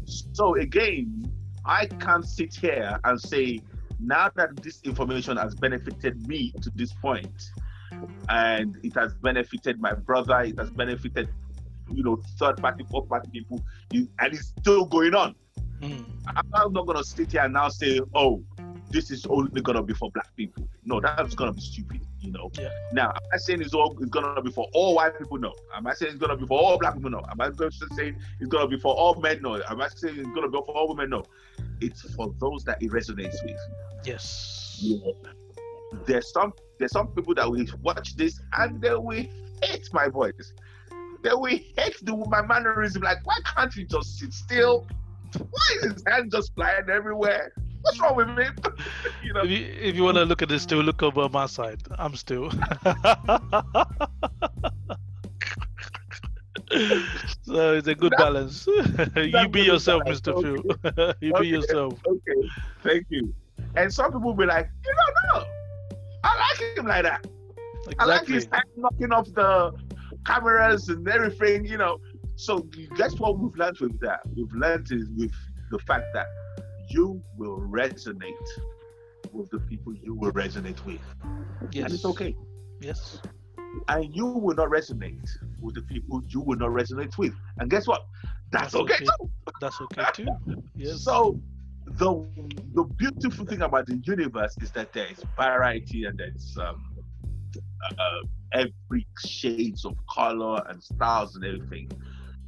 So 0.09 0.57
again, 0.57 1.31
I 1.65 1.87
can't 1.87 2.27
sit 2.27 2.55
here 2.55 2.99
and 3.05 3.21
say, 3.21 3.61
now 4.01 4.31
that 4.37 4.57
this 4.63 4.81
information 4.85 5.37
has 5.37 5.55
benefited 5.55 6.27
me 6.27 6.53
to 6.63 6.71
this 6.75 6.93
point, 6.95 7.51
and 8.29 8.77
it 8.83 8.95
has 8.95 9.13
benefited 9.15 9.81
my 9.81 9.93
brother, 9.93 10.41
it 10.41 10.59
has 10.59 10.71
benefited, 10.71 11.29
you 11.93 12.03
know, 12.03 12.21
third 12.39 12.57
party, 12.59 12.85
fourth 12.91 13.09
party 13.09 13.29
people, 13.33 13.63
and 13.93 14.09
it's 14.21 14.55
still 14.61 14.87
going 14.87 15.15
on. 15.15 15.35
Mm. 15.81 16.05
I'm 16.27 16.73
not 16.73 16.87
gonna 16.87 17.05
sit 17.05 17.33
here 17.33 17.43
and 17.43 17.55
now 17.55 17.69
say, 17.69 18.01
oh, 18.15 18.43
this 18.91 19.11
is 19.11 19.27
only 19.27 19.61
gonna 19.61 19.83
be 19.83 19.95
for 19.95 20.11
black 20.11 20.35
people. 20.37 20.69
No, 20.85 21.01
that's 21.01 21.35
gonna 21.35 21.53
be 21.53 21.61
stupid, 21.61 22.01
you 22.21 22.33
know. 22.33 22.51
Yeah. 22.59 22.71
Now, 22.93 23.11
am 23.11 23.21
I 23.33 23.37
saying 23.37 23.61
it's 23.61 23.75
all 23.75 23.97
it's 24.01 24.11
gonna 24.11 24.41
be 24.43 24.51
for 24.51 24.67
all 24.73 24.95
white 24.95 25.19
people? 25.19 25.39
No. 25.39 25.55
Am 25.75 25.87
I 25.87 25.95
saying 25.95 26.13
it's 26.13 26.21
gonna 26.21 26.37
be 26.37 26.47
for 26.47 26.59
all 26.59 26.79
black 26.79 26.95
people? 26.95 27.11
No. 27.11 27.23
Am 27.31 27.41
I 27.41 27.51
going 27.51 27.71
to 27.71 27.87
say 27.95 28.15
it's 28.41 28.49
gonna 28.49 28.69
be 28.69 28.79
for 28.79 28.95
all 28.95 29.15
men? 29.21 29.43
No. 29.43 29.61
Am 29.69 29.81
I 29.81 29.89
saying 29.89 30.17
it's 30.19 30.29
gonna 30.35 30.49
be 30.49 30.59
for 30.59 30.77
all 30.77 30.89
women? 30.89 31.11
No. 31.11 31.25
It's 31.81 32.03
for 32.15 32.35
those 32.41 32.65
that 32.65 32.83
it 32.83 32.91
resonates 32.91 33.37
with. 33.45 33.59
Yes. 34.05 34.79
Yeah. 34.81 35.13
There's 36.07 36.33
some 36.33 36.53
there's 36.79 36.93
some 36.93 37.09
people 37.09 37.35
that 37.35 37.51
will 37.51 37.67
watch 37.83 38.17
this 38.17 38.41
and 38.59 38.81
they 38.81 38.95
will 38.95 39.25
hate 39.63 39.89
my 39.93 40.09
voice. 40.09 40.53
They 41.23 41.33
will 41.33 41.47
hate 41.47 41.97
the 42.03 42.17
my 42.29 42.43
mannerism. 42.43 43.03
Like, 43.03 43.27
why 43.27 43.37
can't 43.45 43.75
you 43.77 43.85
just 43.85 44.19
sit 44.19 44.33
still? 44.33 44.87
Why 45.37 45.77
is 45.77 45.93
his 45.93 46.05
hand 46.07 46.31
just 46.31 46.55
flying 46.55 46.89
everywhere? 46.89 47.53
What's 47.83 48.01
wrong 48.01 48.17
with 48.17 48.29
him? 48.29 48.57
you 49.23 49.33
know. 49.33 49.43
If 49.43 49.51
you, 49.51 49.67
if 49.81 49.97
you 49.97 50.03
want 50.05 50.17
to 50.17 50.25
look 50.25 50.43
at 50.43 50.49
this 50.49 50.63
still, 50.63 50.81
look 50.83 51.03
over 51.03 51.29
my 51.29 51.47
side. 51.47 51.81
I'm 51.99 52.15
still. 52.17 52.51
so 57.43 57.75
it's 57.75 57.87
a 57.89 57.95
good 57.95 58.13
That- 58.13 58.19
balance. 58.19 58.67
you 59.17 59.49
be 59.49 59.63
yourself, 59.63 60.05
balance, 60.05 60.21
Mr. 60.21 60.43
Phil. 60.43 61.15
you 61.21 61.33
Okay. 61.35 61.41
be 61.43 61.49
yourself. 61.49 61.95
Okay, 62.07 62.49
thank 62.83 63.07
you. 63.09 63.33
And 63.77 63.93
some 63.93 64.07
people 64.07 64.21
will 64.21 64.35
be 64.35 64.47
like, 64.47 64.69
you 64.85 64.95
don't 64.95 65.43
know. 65.43 65.47
I 66.25 66.37
like 66.37 66.77
him 66.77 66.87
like 66.87 67.03
that. 67.05 67.27
I 67.99 68.05
like 68.05 68.27
his 68.27 68.49
hand 68.53 68.65
knocking 68.77 69.13
off 69.13 69.27
the 69.35 69.73
cameras 70.27 70.89
and 70.89 71.07
everything, 71.09 71.65
you 71.65 71.79
know. 71.79 71.99
So 72.37 72.67
that's 72.97 73.19
what 73.19 73.39
we've 73.39 73.55
learned 73.57 73.79
with 73.81 73.99
that. 74.01 74.21
We've 74.37 74.53
learned 74.53 74.93
is 74.93 75.09
with 75.17 75.33
the 75.71 75.79
fact 75.81 76.05
that 76.15 76.27
you 76.89 77.23
will 77.37 77.61
resonate 77.61 78.33
with 79.33 79.51
the 79.51 79.59
people 79.61 79.95
you 79.95 80.15
will 80.15 80.33
resonate 80.33 80.85
with. 80.85 81.01
Yes. 81.73 81.85
And 81.85 81.95
it's 81.95 82.05
okay. 82.05 82.37
Yes. 82.81 83.21
And 83.89 84.15
you 84.15 84.27
will 84.27 84.55
not 84.55 84.69
resonate 84.69 85.29
with 85.61 85.75
the 85.75 85.83
people 85.83 86.23
you 86.29 86.41
will 86.41 86.57
not 86.57 86.71
resonate 86.71 87.17
with. 87.19 87.35
And 87.59 87.71
guess 87.71 87.87
what? 87.87 88.07
That's, 88.51 88.73
That's 88.73 88.75
okay, 88.77 88.95
okay. 88.95 89.05
too. 89.05 89.31
That's 89.61 89.81
okay 89.81 90.05
too. 90.15 90.27
Yes. 90.77 91.03
So 91.03 91.41
the 91.87 92.25
the 92.75 92.85
beautiful 92.85 93.45
thing 93.45 93.63
about 93.63 93.87
the 93.87 93.97
universe 94.05 94.57
is 94.61 94.71
that 94.73 94.93
there 94.93 95.07
is 95.07 95.23
variety 95.37 96.05
and 96.05 96.17
there's 96.17 96.57
um, 96.61 96.97
uh, 97.99 98.21
every 98.53 99.07
shades 99.25 99.85
of 99.85 99.97
color 100.09 100.63
and 100.69 100.83
styles 100.83 101.35
and 101.35 101.45
everything. 101.45 101.91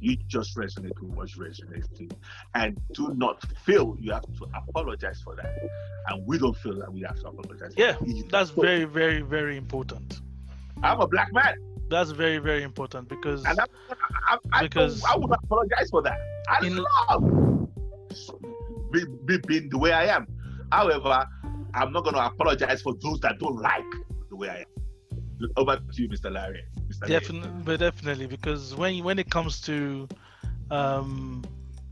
You 0.01 0.17
just 0.27 0.57
resonate 0.57 0.99
with 0.99 1.11
what's 1.13 1.37
resonating, 1.37 2.11
and 2.55 2.79
do 2.93 3.13
not 3.15 3.41
feel 3.63 3.95
you 3.99 4.11
have 4.13 4.23
to 4.23 4.47
apologize 4.67 5.21
for 5.21 5.35
that. 5.35 5.55
And 6.07 6.25
we 6.25 6.39
don't 6.39 6.57
feel 6.57 6.77
that 6.79 6.91
we 6.91 7.01
have 7.01 7.19
to 7.21 7.27
apologize. 7.27 7.73
yeah, 7.77 7.93
for 7.93 8.05
that 8.05 8.11
either. 8.15 8.27
that's 8.31 8.49
very, 8.49 8.83
very, 8.85 9.21
very 9.21 9.57
important. 9.57 10.21
I'm 10.83 10.99
a 10.99 11.07
black 11.07 11.31
man, 11.31 11.53
That's 11.89 12.09
very, 12.09 12.39
very 12.39 12.63
important 12.63 13.09
because 13.09 13.45
and 13.45 13.59
I'm, 13.59 13.67
I, 14.27 14.37
I, 14.51 14.63
Because- 14.63 15.03
I, 15.05 15.13
I 15.13 15.17
would 15.17 15.31
apologize 15.31 15.89
for 15.91 16.01
that. 16.01 16.17
I 16.49 16.65
In- 16.65 16.77
love 16.77 17.69
be, 18.91 19.05
be, 19.25 19.37
being 19.47 19.69
the 19.69 19.77
way 19.77 19.91
I 19.93 20.05
am. 20.15 20.25
However, 20.71 21.25
I'm 21.75 21.93
not 21.93 22.03
going 22.03 22.15
to 22.15 22.25
apologize 22.25 22.81
for 22.81 22.93
those 23.01 23.19
that 23.21 23.37
don't 23.39 23.61
like 23.61 23.85
the 24.29 24.35
way 24.35 24.49
I 24.49 24.57
am. 24.61 25.49
Over 25.57 25.77
to 25.77 26.01
you, 26.01 26.09
Mr. 26.09 26.31
Larry. 26.31 26.63
Definitely, 27.07 27.49
but 27.63 27.79
definitely 27.79 28.27
because 28.27 28.75
when 28.75 29.03
when 29.03 29.19
it 29.19 29.29
comes 29.29 29.61
to 29.61 30.07
um, 30.69 31.43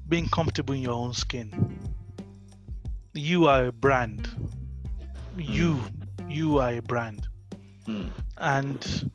being 0.08 0.28
comfortable 0.30 0.74
in 0.74 0.82
your 0.82 0.94
own 0.94 1.14
skin, 1.14 1.52
you 3.14 3.48
are 3.48 3.66
a 3.68 3.72
brand. 3.72 4.30
You 5.38 5.80
you 6.28 6.60
are 6.60 6.74
a 6.74 6.82
brand, 6.82 7.28
Mm. 7.88 8.12
and 8.38 9.10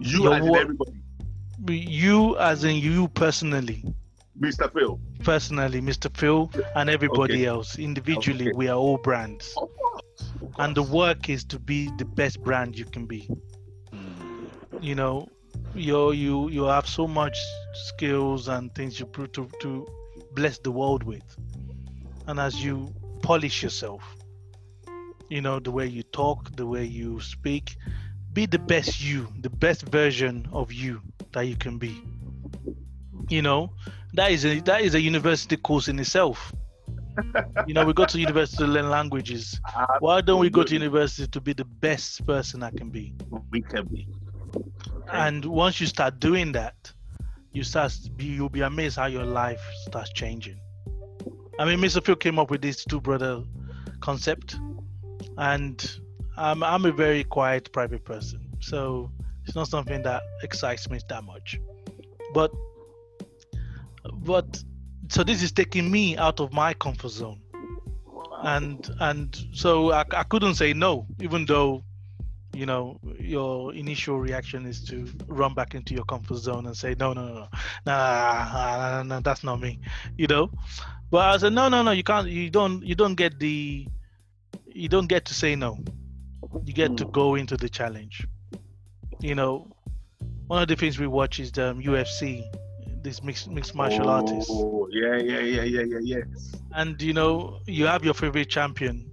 You 0.00 0.30
as 0.32 0.42
wo- 0.42 0.54
everybody. 0.54 0.92
you 1.68 2.36
as 2.38 2.64
in 2.64 2.76
you 2.76 3.08
personally, 3.08 3.84
Mr. 4.38 4.70
Phil. 4.72 4.98
personally, 5.22 5.80
Mr. 5.80 6.14
Phil, 6.16 6.50
and 6.74 6.88
everybody 6.90 7.46
Okay. 7.46 7.46
else 7.46 7.78
individually, 7.78 8.48
Okay. 8.48 8.56
we 8.56 8.68
are 8.68 8.76
all 8.78 8.98
brands, 8.98 9.54
Of 9.56 9.68
course. 9.76 10.32
Of 10.42 10.54
and 10.58 10.74
the 10.76 10.82
work 10.82 11.28
is 11.28 11.44
to 11.44 11.58
be 11.58 11.90
the 11.98 12.04
best 12.04 12.42
brand 12.42 12.76
you 12.78 12.84
can 12.86 13.06
be. 13.06 13.28
Mm. 13.92 14.50
you 14.80 14.94
know 14.94 15.28
you 15.74 16.12
you 16.12 16.48
you 16.50 16.64
have 16.64 16.86
so 16.88 17.06
much 17.06 17.36
skills 17.74 18.48
and 18.48 18.74
things 18.74 18.98
you 19.00 19.06
to 19.32 19.48
to 19.60 19.86
bless 20.32 20.58
the 20.58 20.70
world 20.70 21.02
with. 21.02 21.24
And 22.26 22.40
as 22.40 22.62
you 22.64 22.92
polish 23.22 23.62
yourself 23.62 24.02
you 25.28 25.40
know 25.40 25.58
the 25.58 25.70
way 25.70 25.86
you 25.86 26.02
talk 26.02 26.54
the 26.56 26.66
way 26.66 26.84
you 26.84 27.20
speak 27.20 27.76
be 28.32 28.46
the 28.46 28.58
best 28.58 29.02
you 29.02 29.26
the 29.40 29.50
best 29.50 29.82
version 29.88 30.46
of 30.52 30.72
you 30.72 31.00
that 31.32 31.42
you 31.42 31.56
can 31.56 31.78
be. 31.78 32.02
You 33.28 33.42
know 33.42 33.70
that 34.14 34.30
is 34.30 34.44
a 34.44 34.60
that 34.60 34.82
is 34.82 34.94
a 34.94 35.00
university 35.00 35.56
course 35.56 35.88
in 35.88 35.98
itself. 35.98 36.52
You 37.66 37.74
know 37.74 37.84
we 37.84 37.92
go 37.92 38.04
to 38.04 38.18
university 38.18 38.64
to 38.64 38.66
learn 38.66 38.90
languages. 38.90 39.60
Why 40.00 40.20
don't 40.20 40.40
we 40.40 40.50
go 40.50 40.62
to 40.64 40.72
university 40.72 41.28
to 41.28 41.40
be 41.40 41.52
the 41.52 41.64
best 41.64 42.26
person 42.26 42.62
i 42.62 42.70
can 42.70 42.90
be? 42.90 43.14
We 43.50 43.62
can 43.62 43.86
be. 43.86 44.08
And 45.12 45.44
once 45.44 45.80
you 45.80 45.86
start 45.86 46.18
doing 46.20 46.52
that 46.52 46.92
you 47.52 47.62
start 47.62 47.96
you'll 48.18 48.48
be 48.48 48.62
amazed 48.62 48.96
how 48.96 49.06
your 49.06 49.24
life 49.24 49.60
starts 49.86 50.12
changing. 50.12 50.58
I 51.58 51.64
mean 51.64 51.78
mr 51.78 52.04
phil 52.04 52.16
came 52.16 52.38
up 52.38 52.50
with 52.50 52.62
this 52.62 52.84
two 52.84 53.00
brother 53.00 53.42
concept 54.00 54.56
and 55.38 55.98
I'm, 56.36 56.62
I'm 56.62 56.84
a 56.84 56.92
very 56.92 57.24
quiet 57.24 57.72
private 57.72 58.04
person 58.04 58.40
so 58.60 59.10
it's 59.46 59.54
not 59.54 59.68
something 59.68 60.02
that 60.02 60.22
excites 60.42 60.88
me 60.88 60.98
that 61.08 61.24
much. 61.24 61.60
But 62.32 62.50
but 64.12 64.62
so 65.08 65.22
this 65.22 65.42
is 65.42 65.52
taking 65.52 65.90
me 65.90 66.16
out 66.16 66.40
of 66.40 66.52
my 66.52 66.74
comfort 66.74 67.10
zone. 67.10 67.40
And 68.42 68.88
and 69.00 69.36
so 69.52 69.92
I, 69.92 70.04
I 70.12 70.22
couldn't 70.24 70.54
say 70.54 70.72
no 70.72 71.06
even 71.20 71.44
though 71.46 71.84
you 72.54 72.66
know 72.66 72.98
your 73.18 73.74
initial 73.74 74.18
reaction 74.18 74.64
is 74.66 74.82
to 74.84 75.06
run 75.26 75.54
back 75.54 75.74
into 75.74 75.94
your 75.94 76.04
comfort 76.04 76.36
zone 76.36 76.66
and 76.66 76.76
say 76.76 76.94
no 76.98 77.12
no 77.12 77.26
no 77.26 77.34
no 77.34 77.48
nah, 77.86 78.50
nah, 78.52 79.02
nah, 79.02 79.20
that's 79.20 79.42
not 79.42 79.60
me 79.60 79.78
you 80.16 80.26
know? 80.26 80.50
But 81.10 81.34
i 81.34 81.36
said 81.36 81.52
no 81.52 81.68
no 81.68 81.82
no 81.82 81.90
you 81.90 82.04
can't 82.04 82.28
you 82.28 82.50
don't 82.50 82.84
you 82.84 82.94
don't 82.94 83.14
get 83.14 83.38
the 83.38 83.86
you 84.66 84.88
don't 84.88 85.06
get 85.06 85.24
to 85.26 85.34
say 85.34 85.54
no. 85.54 85.78
You 86.64 86.72
get 86.72 86.96
to 86.96 87.04
go 87.04 87.36
into 87.36 87.56
the 87.56 87.68
challenge. 87.68 88.26
You 89.20 89.34
know 89.34 89.74
one 90.46 90.62
of 90.62 90.68
the 90.68 90.76
things 90.76 90.98
we 90.98 91.06
watch 91.06 91.40
is 91.40 91.50
the 91.52 91.70
um, 91.70 91.82
ufc 91.82 92.44
these 93.02 93.22
mixed 93.22 93.50
mixed 93.50 93.74
martial 93.74 94.08
artists. 94.08 94.50
Oh, 94.50 94.88
yeah, 94.90 95.16
yeah, 95.16 95.40
yeah, 95.40 95.62
yeah, 95.62 95.82
yeah, 95.82 95.98
yes. 96.02 96.54
and 96.74 97.00
you 97.00 97.12
know 97.12 97.60
you 97.66 97.86
have 97.86 98.04
your 98.04 98.14
favorite 98.14 98.48
champion 98.48 99.10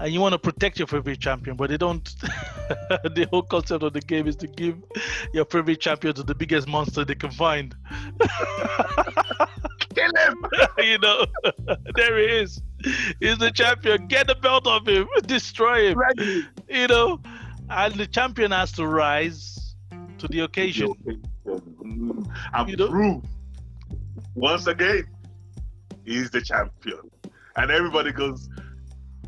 and 0.00 0.12
you 0.12 0.20
want 0.20 0.32
to 0.32 0.38
protect 0.38 0.78
your 0.78 0.86
favorite 0.86 1.18
champion 1.20 1.56
but 1.56 1.70
they 1.70 1.76
don't 1.76 2.04
the 2.20 3.26
whole 3.30 3.42
concept 3.42 3.82
of 3.82 3.92
the 3.92 4.00
game 4.00 4.26
is 4.26 4.36
to 4.36 4.46
give 4.46 4.76
your 5.32 5.44
favorite 5.46 5.80
champion 5.80 6.14
to 6.14 6.22
the 6.22 6.34
biggest 6.34 6.68
monster 6.68 7.04
they 7.04 7.14
can 7.14 7.30
find 7.30 7.74
Kill 9.94 10.10
him. 10.16 10.46
you 10.78 10.98
know 10.98 11.26
there 11.94 12.18
he 12.18 12.24
is 12.24 12.60
he's 13.20 13.38
the 13.38 13.50
champion 13.50 14.06
get 14.06 14.26
the 14.26 14.34
belt 14.36 14.66
off 14.66 14.86
him 14.86 15.08
destroy 15.26 15.88
him 15.90 15.98
Ready. 15.98 16.46
you 16.68 16.86
know 16.86 17.20
and 17.70 17.94
the 17.94 18.06
champion 18.06 18.50
has 18.52 18.70
to 18.72 18.86
rise 18.86 19.74
to 20.18 20.28
the 20.28 20.40
occasion 20.40 20.92
And 22.54 22.68
You 22.68 22.76
know? 22.76 22.88
prove 22.88 23.24
once 24.34 24.66
again 24.66 25.04
he's 26.04 26.30
the 26.30 26.40
champion. 26.40 27.00
And 27.56 27.70
everybody 27.70 28.12
goes 28.12 28.48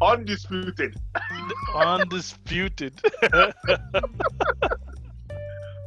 undisputed. 0.00 0.94
undisputed 1.74 3.00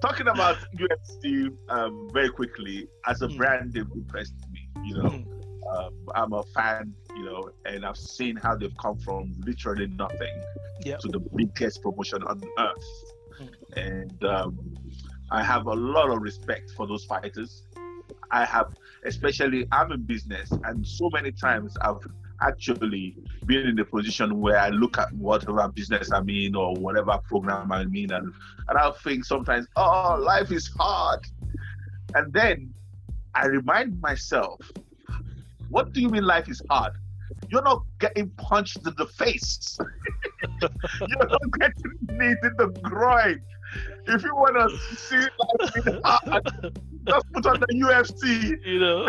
Talking 0.01 0.27
about 0.27 0.57
UFC 0.75 1.49
um, 1.69 2.09
very 2.11 2.29
quickly, 2.29 2.87
as 3.07 3.21
a 3.21 3.27
Mm. 3.27 3.37
brand, 3.37 3.73
they've 3.73 3.89
impressed 3.95 4.35
me. 4.51 4.67
You 4.83 4.95
know, 4.97 5.09
Mm. 5.09 5.25
um, 5.73 5.93
I'm 6.13 6.33
a 6.33 6.43
fan, 6.43 6.93
you 7.15 7.23
know, 7.23 7.49
and 7.65 7.85
I've 7.85 7.95
seen 7.97 8.35
how 8.35 8.55
they've 8.57 8.75
come 8.77 8.97
from 8.97 9.33
literally 9.45 9.87
nothing 9.87 10.41
Yep. 10.85 10.99
to 10.99 11.07
the 11.07 11.19
biggest 11.35 11.81
promotion 11.81 12.21
on 12.23 12.41
earth. 12.57 12.89
Mm. 13.39 13.53
And 13.77 14.23
um, 14.25 14.59
I 15.31 15.41
have 15.41 15.67
a 15.67 15.73
lot 15.73 16.09
of 16.09 16.21
respect 16.21 16.71
for 16.75 16.85
those 16.85 17.05
fighters. 17.05 17.63
I 18.29 18.43
have, 18.43 18.75
especially, 19.05 19.67
I'm 19.71 19.91
in 19.93 20.01
business, 20.03 20.51
and 20.65 20.85
so 20.85 21.09
many 21.13 21.31
times 21.31 21.77
I've 21.81 22.01
actually 22.43 23.15
being 23.45 23.67
in 23.67 23.75
the 23.75 23.85
position 23.85 24.39
where 24.39 24.59
I 24.59 24.69
look 24.69 24.97
at 24.97 25.11
whatever 25.13 25.67
business 25.69 26.11
I'm 26.11 26.29
in 26.29 26.55
or 26.55 26.73
whatever 26.75 27.17
program 27.27 27.71
I'm 27.71 27.95
in, 27.95 28.11
and, 28.11 28.33
and 28.67 28.77
I'll 28.77 28.93
think 28.93 29.25
sometimes, 29.25 29.67
oh, 29.75 30.17
life 30.21 30.51
is 30.51 30.69
hard. 30.77 31.25
And 32.15 32.31
then 32.33 32.73
I 33.33 33.47
remind 33.47 33.99
myself, 34.01 34.59
what 35.69 35.93
do 35.93 36.01
you 36.01 36.09
mean 36.09 36.23
life 36.23 36.49
is 36.49 36.61
hard? 36.69 36.93
You're 37.49 37.63
not 37.63 37.83
getting 37.99 38.29
punched 38.31 38.85
in 38.85 38.93
the 38.97 39.07
face. 39.07 39.77
You're 40.61 41.27
not 41.27 41.41
getting 41.59 41.97
kneed 42.09 42.37
in 42.43 42.55
the 42.57 42.67
groin. 42.83 43.41
If 44.07 44.23
you 44.23 44.35
want 44.35 44.55
to 44.55 44.77
see 44.97 45.17
life 45.17 45.77
is 45.77 46.01
hard, 46.03 46.79
just 47.07 47.33
put 47.33 47.45
on 47.45 47.59
the 47.59 47.67
UFC. 47.67 48.65
you 48.65 48.79
know 48.79 49.07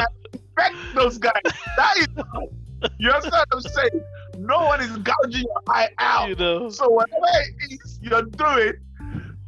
Respect 0.57 0.77
those 0.95 1.19
guys. 1.19 1.43
That 1.77 1.97
is 1.99 2.09
hard. 2.17 2.64
You 2.99 3.11
understand 3.11 3.45
what 3.49 3.49
I'm 3.53 3.61
saying? 3.61 4.05
No 4.39 4.65
one 4.67 4.81
is 4.81 4.97
gouging 4.99 5.45
your 5.45 5.63
eye 5.69 5.89
out. 5.99 6.29
you 6.29 6.35
know 6.37 6.69
So 6.69 6.89
whatever 6.89 7.27
it 7.61 7.73
is 7.73 7.99
you're 8.03 8.23
doing, 8.23 8.73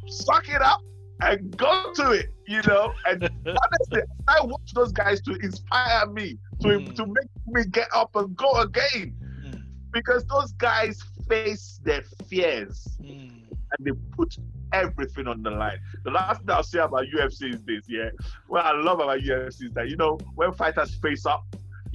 suck 0.07 0.47
it 0.49 0.61
up 0.61 0.79
and 1.21 1.55
go 1.57 1.91
to 1.95 2.11
it. 2.11 2.27
You 2.47 2.61
know, 2.67 2.93
and 3.05 3.23
honestly, 3.45 4.01
I 4.27 4.39
watch 4.43 4.71
those 4.73 4.91
guys 4.91 5.21
to 5.21 5.35
inspire 5.41 6.07
me, 6.07 6.37
to 6.61 6.67
Mm. 6.69 6.95
to 6.95 7.05
make 7.05 7.29
me 7.47 7.63
get 7.71 7.87
up 7.93 8.15
and 8.15 8.35
go 8.35 8.61
again. 8.61 9.13
Mm, 9.43 9.61
Because 9.91 10.25
those 10.25 10.51
guys 10.53 11.01
face 11.27 11.79
their 11.83 12.01
fears 12.27 12.85
mm, 13.01 13.29
and 13.49 13.85
they 13.85 13.91
put 14.15 14.33
everything 14.73 15.27
on 15.27 15.41
the 15.43 15.49
line. 15.51 15.77
The 16.03 16.11
last 16.11 16.39
thing 16.41 16.49
I'll 16.51 16.63
say 16.63 16.79
about 16.79 17.05
UFC 17.15 17.49
is 17.53 17.61
this, 17.63 17.85
yeah. 17.87 18.09
What 18.47 18.65
I 18.65 18.71
love 18.73 18.99
about 18.99 19.19
UFC 19.19 19.65
is 19.65 19.71
that 19.73 19.89
you 19.89 19.95
know 19.97 20.17
when 20.35 20.51
fighters 20.53 20.95
face 20.95 21.25
up, 21.25 21.43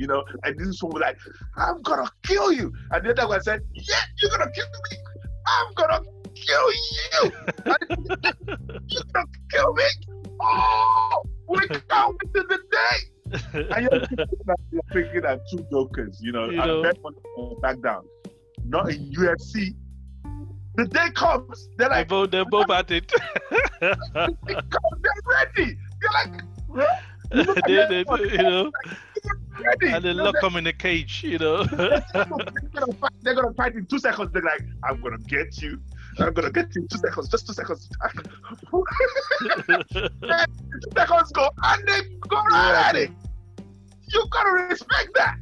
you 0.03 0.09
know, 0.09 0.25
and 0.43 0.59
this 0.59 0.83
one 0.83 0.93
was 0.93 1.01
like, 1.01 1.17
"I'm 1.57 1.81
gonna 1.83 2.11
kill 2.25 2.51
you," 2.53 2.73
and 2.91 3.07
the 3.07 3.11
other 3.13 3.29
one 3.29 3.41
said, 3.41 3.61
"Yeah, 3.73 3.95
you're 4.21 4.33
gonna 4.33 4.51
kill 4.51 4.67
me. 4.91 4.97
I'm 5.47 5.75
gonna 5.75 6.01
kill 6.35 6.69
you. 6.73 7.33
you're 8.89 9.09
gonna 9.15 9.27
kill 9.53 9.73
me. 9.75 9.85
Oh, 10.41 11.23
we 11.49 11.59
can't 11.89 12.17
wait 12.19 12.35
to 12.35 12.43
the 12.51 12.59
day." 12.79 12.99
And 13.71 13.83
you're 13.83 14.01
thinking 14.09 14.45
that, 14.47 14.59
you're 14.73 14.83
thinking 14.93 15.23
that 15.23 15.41
two 15.49 15.65
jokers, 15.71 16.19
you 16.21 16.33
know, 16.33 16.51
You 16.51 16.61
and 16.61 16.83
know. 16.83 16.93
one 17.03 17.61
back 17.63 17.81
down. 17.81 18.03
Not 18.65 18.91
in 18.91 19.13
UFC. 19.13 19.77
The 20.75 20.87
day 20.87 21.11
comes, 21.15 21.69
they're 21.77 21.91
they 21.91 21.95
like, 21.97 22.09
both 22.09 22.31
they're 22.31 22.47
both 22.47 22.71
at 22.71 22.91
it 22.91 23.13
they 23.81 23.95
come, 24.15 25.01
they're 25.03 25.23
ready. 25.27 25.77
They're 26.01 26.11
like? 26.25 26.43
You 27.35 27.43
look 27.45 27.57
at 27.59 27.65
they, 27.67 27.87
they, 27.89 28.05
you 28.33 28.39
know 28.39 28.71
they're 28.73 29.12
ready. 29.65 29.89
and 29.89 30.05
they 30.05 30.13
lock 30.13 30.35
them 30.41 30.57
in 30.57 30.67
a 30.67 30.73
cage 30.73 31.23
you 31.25 31.39
know 31.39 31.65
they're, 31.65 32.05
gonna 32.15 32.93
fight, 32.95 33.13
they're 33.23 33.35
gonna 33.35 33.55
fight 33.55 33.75
in 33.75 33.87
two 33.87 33.99
seconds. 33.99 34.31
They're 34.33 34.43
like, 34.43 34.65
I'm 34.85 35.01
gonna 35.01 35.19
get 35.19 35.61
you. 35.63 35.81
I'm 36.19 36.33
gonna 36.33 36.51
get 36.51 36.75
you 36.75 36.83
in 36.83 36.89
two 36.89 36.99
seconds, 36.99 37.29
just 37.29 37.47
two 37.47 37.53
seconds. 37.53 37.89
two 38.71 38.89
seconds 40.95 41.33
go, 41.33 41.51
and 41.63 41.89
they 41.89 42.01
go 42.29 42.43
right 42.45 42.85
at 42.89 42.97
it. 42.97 43.11
You 44.09 44.25
gotta 44.31 44.67
respect 44.69 45.11
that. 45.15 45.37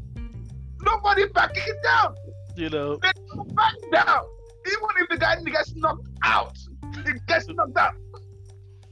Nobody 0.82 1.26
backing 1.28 1.62
it 1.66 1.82
down. 1.82 2.14
you 2.56 2.70
know 2.70 2.96
They 2.96 3.10
don't 3.34 3.54
back 3.54 3.74
down. 3.92 4.24
Even 4.66 4.88
if 4.98 5.08
the 5.08 5.16
guy 5.18 5.42
gets 5.42 5.74
knocked 5.74 6.06
out, 6.22 6.56
he 7.04 7.12
gets 7.26 7.48
knocked 7.48 7.76
out. 7.76 7.94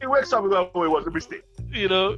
He 0.00 0.06
wakes 0.06 0.32
up 0.32 0.42
and 0.42 0.52
goes, 0.52 0.70
oh, 0.74 0.84
it 0.84 0.90
was 0.90 1.06
a 1.06 1.10
mistake. 1.10 1.44
you 1.70 1.88
know 1.88 2.16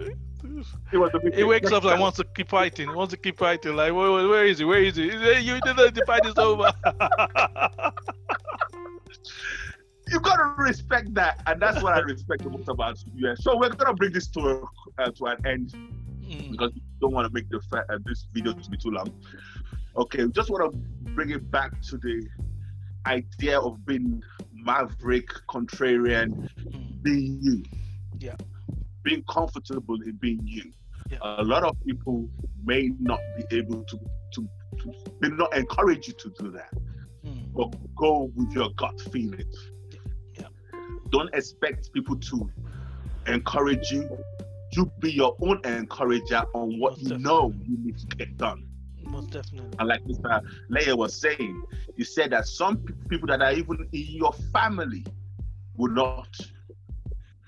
It 0.92 0.96
was 0.98 1.10
a 1.14 1.18
mistake. 1.22 1.34
he 1.34 1.44
wakes 1.44 1.70
up 1.72 1.84
and 1.84 2.00
wants 2.00 2.18
to 2.18 2.24
keep 2.34 2.48
fighting 2.48 2.88
he 2.88 2.94
wants 2.94 3.12
to 3.12 3.18
keep 3.18 3.38
fighting 3.38 3.76
like 3.76 3.92
where, 3.92 4.10
where- 4.28 4.46
is 4.46 4.58
he 4.58 4.64
where 4.64 4.82
is 4.82 4.96
he 4.96 5.04
you 5.04 5.60
the 5.60 6.02
fight 6.06 6.24
is 6.24 6.36
over 6.38 6.72
you 10.08 10.20
gotta 10.20 10.54
respect 10.58 11.14
that, 11.14 11.40
and 11.46 11.60
that's 11.60 11.80
what 11.82 11.92
I 11.94 12.00
respect 12.00 12.42
the 12.42 12.50
most 12.50 12.68
about 12.68 12.96
US. 13.14 13.42
So 13.42 13.56
we're 13.56 13.68
gonna 13.70 13.94
bring 13.94 14.12
this 14.12 14.28
to 14.28 14.66
uh, 14.98 15.10
to 15.10 15.26
an 15.26 15.36
end 15.46 15.74
Mm, 16.22 16.50
because 16.52 16.72
we 16.74 16.82
don't 17.00 17.12
want 17.12 17.26
to 17.26 17.32
make 17.32 17.48
the 17.48 17.60
fa- 17.70 17.84
uh, 17.90 17.98
this 18.04 18.26
video 18.32 18.52
to 18.52 18.70
be 18.70 18.76
too 18.76 18.90
long. 18.90 19.10
Okay, 19.96 20.24
we 20.24 20.30
just 20.32 20.50
want 20.50 20.70
to 20.70 20.78
bring 21.14 21.30
it 21.30 21.50
back 21.50 21.72
to 21.88 21.96
the 21.96 22.26
idea 23.06 23.58
of 23.58 23.84
being 23.86 24.22
maverick, 24.52 25.28
contrarian, 25.48 26.28
mm, 26.58 27.02
being 27.02 27.38
you. 27.40 27.62
Yeah. 28.18 28.36
Being 29.02 29.22
comfortable 29.28 29.96
in 30.02 30.16
being 30.16 30.40
you. 30.44 30.72
Yeah. 31.10 31.18
A 31.22 31.42
lot 31.42 31.64
of 31.64 31.76
people 31.86 32.28
may 32.64 32.90
not 33.00 33.20
be 33.36 33.56
able 33.56 33.82
to 33.84 33.98
to, 34.34 34.48
to 34.78 34.92
may 35.20 35.28
not 35.28 35.56
encourage 35.56 36.06
you 36.08 36.14
to 36.14 36.30
do 36.38 36.50
that. 36.52 36.70
mm, 37.24 37.52
but 37.54 37.74
go 37.96 38.30
with 38.34 38.52
your 38.52 38.70
gut 38.76 39.00
feelings. 39.00 39.70
Yeah. 40.38 40.48
Don't 41.10 41.32
expect 41.34 41.92
people 41.92 42.16
to 42.16 42.50
encourage 43.26 43.90
you. 43.90 44.08
You 44.76 44.90
be 45.00 45.10
your 45.12 45.36
own 45.40 45.60
encourager 45.64 46.42
on 46.54 46.78
what 46.78 46.92
Most 46.92 47.02
you 47.02 47.08
definitely. 47.08 47.24
know 47.24 47.52
you 47.64 47.76
need 47.78 47.98
to 47.98 48.06
get 48.16 48.36
done. 48.36 48.68
most 49.04 49.30
definitely 49.30 49.76
And 49.78 49.88
like 49.88 50.02
Mr. 50.04 50.40
Leia 50.70 50.96
was 50.96 51.20
saying, 51.20 51.64
he 51.96 52.04
said 52.04 52.30
that 52.30 52.46
some 52.46 52.76
people 53.08 53.26
that 53.28 53.42
are 53.42 53.52
even 53.52 53.88
in 53.92 54.06
your 54.10 54.32
family 54.52 55.04
will 55.76 55.90
not 55.92 56.28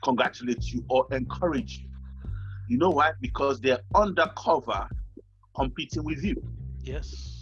congratulate 0.02 0.72
you 0.72 0.84
or 0.88 1.06
encourage 1.12 1.78
you. 1.78 1.88
You 2.68 2.78
know 2.78 2.90
why? 2.90 3.12
Because 3.20 3.60
they're 3.60 3.80
undercover 3.94 4.88
competing 5.54 6.02
with 6.04 6.24
you 6.24 6.34
yes 6.82 7.32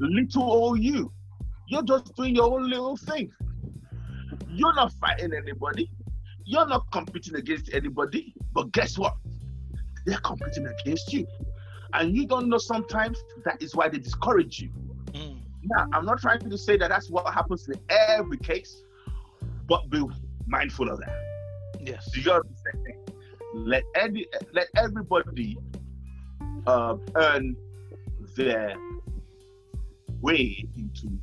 little 0.00 0.42
old 0.42 0.80
you. 0.80 1.12
You're 1.66 1.82
just 1.82 2.14
doing 2.16 2.34
your 2.34 2.54
own 2.54 2.68
little 2.68 2.96
thing. 2.96 3.30
You're 4.48 4.74
not 4.74 4.92
fighting 4.94 5.32
anybody. 5.34 5.90
You're 6.44 6.66
not 6.66 6.90
competing 6.92 7.36
against 7.36 7.72
anybody. 7.74 8.34
But 8.52 8.72
guess 8.72 8.96
what? 8.96 9.14
They're 10.06 10.18
competing 10.18 10.66
against 10.66 11.12
you. 11.12 11.26
And 11.92 12.16
you 12.16 12.26
don't 12.26 12.48
know 12.48 12.58
sometimes 12.58 13.18
that 13.44 13.62
is 13.62 13.74
why 13.74 13.88
they 13.88 13.98
discourage 13.98 14.60
you. 14.60 14.70
Mm, 15.12 15.40
Now, 15.64 15.86
I'm 15.92 16.04
not 16.04 16.20
trying 16.20 16.48
to 16.48 16.58
say 16.58 16.76
that 16.78 16.88
that's 16.88 17.10
what 17.10 17.32
happens 17.32 17.68
in 17.68 17.74
every 17.88 18.38
case, 18.38 18.82
but 19.66 19.88
be 19.90 20.02
mindful 20.46 20.88
of 20.90 21.00
that. 21.00 21.27
Yes 21.80 22.10
Do 22.12 22.20
you 22.20 22.32
understand? 22.32 23.10
Let 23.54 23.82
any, 23.94 24.26
let 24.52 24.68
everybody 24.76 25.56
uh, 26.66 26.96
earn 27.14 27.56
their 28.36 28.76
way 30.20 30.64
into 30.76 31.18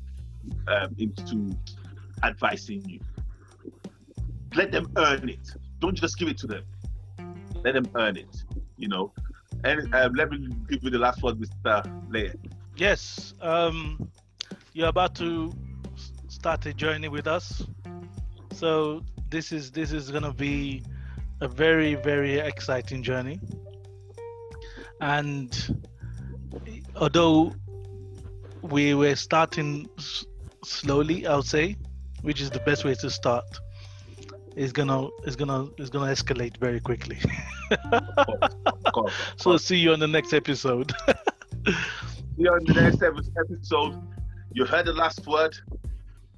um, 0.68 0.96
into 0.98 1.56
advising 2.24 2.84
you. 2.90 3.00
let 4.56 4.72
them 4.72 4.88
earn 4.98 5.30
it. 5.30 5.52
Don't 5.80 5.96
just 5.96 6.18
give 6.18 6.28
it 6.30 6.38
to 6.40 6.48
them. 6.48 6.64
Let 7.64 7.74
them 7.76 7.86
earn 7.96 8.18
it. 8.18 8.44
You 8.78 8.88
know. 8.88 9.14
And 9.64 9.94
um, 9.96 10.14
let 10.14 10.30
me 10.32 10.48
give 10.70 10.84
you 10.84 10.90
the 10.90 11.00
last 11.00 11.22
word, 11.24 11.40
Mr. 11.40 11.84
Laird. 12.12 12.38
Yes, 12.76 13.34
um, 13.42 14.10
you're 14.74 14.90
about 14.90 15.16
to 15.16 15.52
start 16.28 16.66
a 16.66 16.74
journey 16.74 17.08
with 17.08 17.26
us. 17.28 17.64
So 18.52 19.04
this 19.30 19.52
is 19.52 19.72
this 19.72 19.92
is 19.92 20.12
gonna 20.12 20.34
be 20.34 20.84
a 21.42 21.48
very 21.48 21.96
very 21.96 22.38
exciting 22.40 23.04
journey. 23.04 23.40
And 25.02 25.86
although 26.96 27.54
we 28.62 28.94
were 28.94 29.16
starting 29.16 29.88
s- 29.98 30.26
slowly, 30.64 31.28
i 31.28 31.36
would 31.36 31.46
say, 31.46 31.76
which 32.22 32.42
is 32.42 32.50
the 32.50 32.60
best 32.62 32.86
way 32.86 32.96
to 32.96 33.10
start, 33.10 33.46
is 34.56 34.72
gonna 34.72 35.08
is 35.26 35.36
gonna 35.36 35.68
is 35.78 35.90
gonna 35.90 36.12
escalate 36.12 36.58
very 36.58 36.80
quickly. 36.80 37.20
Of 37.92 38.94
course. 38.94 39.14
so 39.38 39.58
see 39.58 39.78
you 39.78 39.92
on 39.92 40.00
the 40.00 40.08
next 40.08 40.34
episode. 40.34 40.94
See 41.68 41.74
you 42.38 42.52
on 42.52 42.64
the 42.66 42.74
next 42.74 43.02
episode. 43.04 44.02
You 44.54 44.66
heard 44.66 44.86
the 44.86 44.94
last 44.94 45.26
word. 45.28 45.56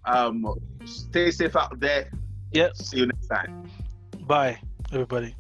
Um, 0.06 0.56
stay 0.86 1.32
safe 1.32 1.56
out 1.56 1.80
there. 1.80 2.10
Yep. 2.52 2.76
See 2.78 2.98
you 2.98 3.06
next 3.08 3.28
time. 3.28 3.70
Bye, 4.22 4.60
everybody. 4.92 5.36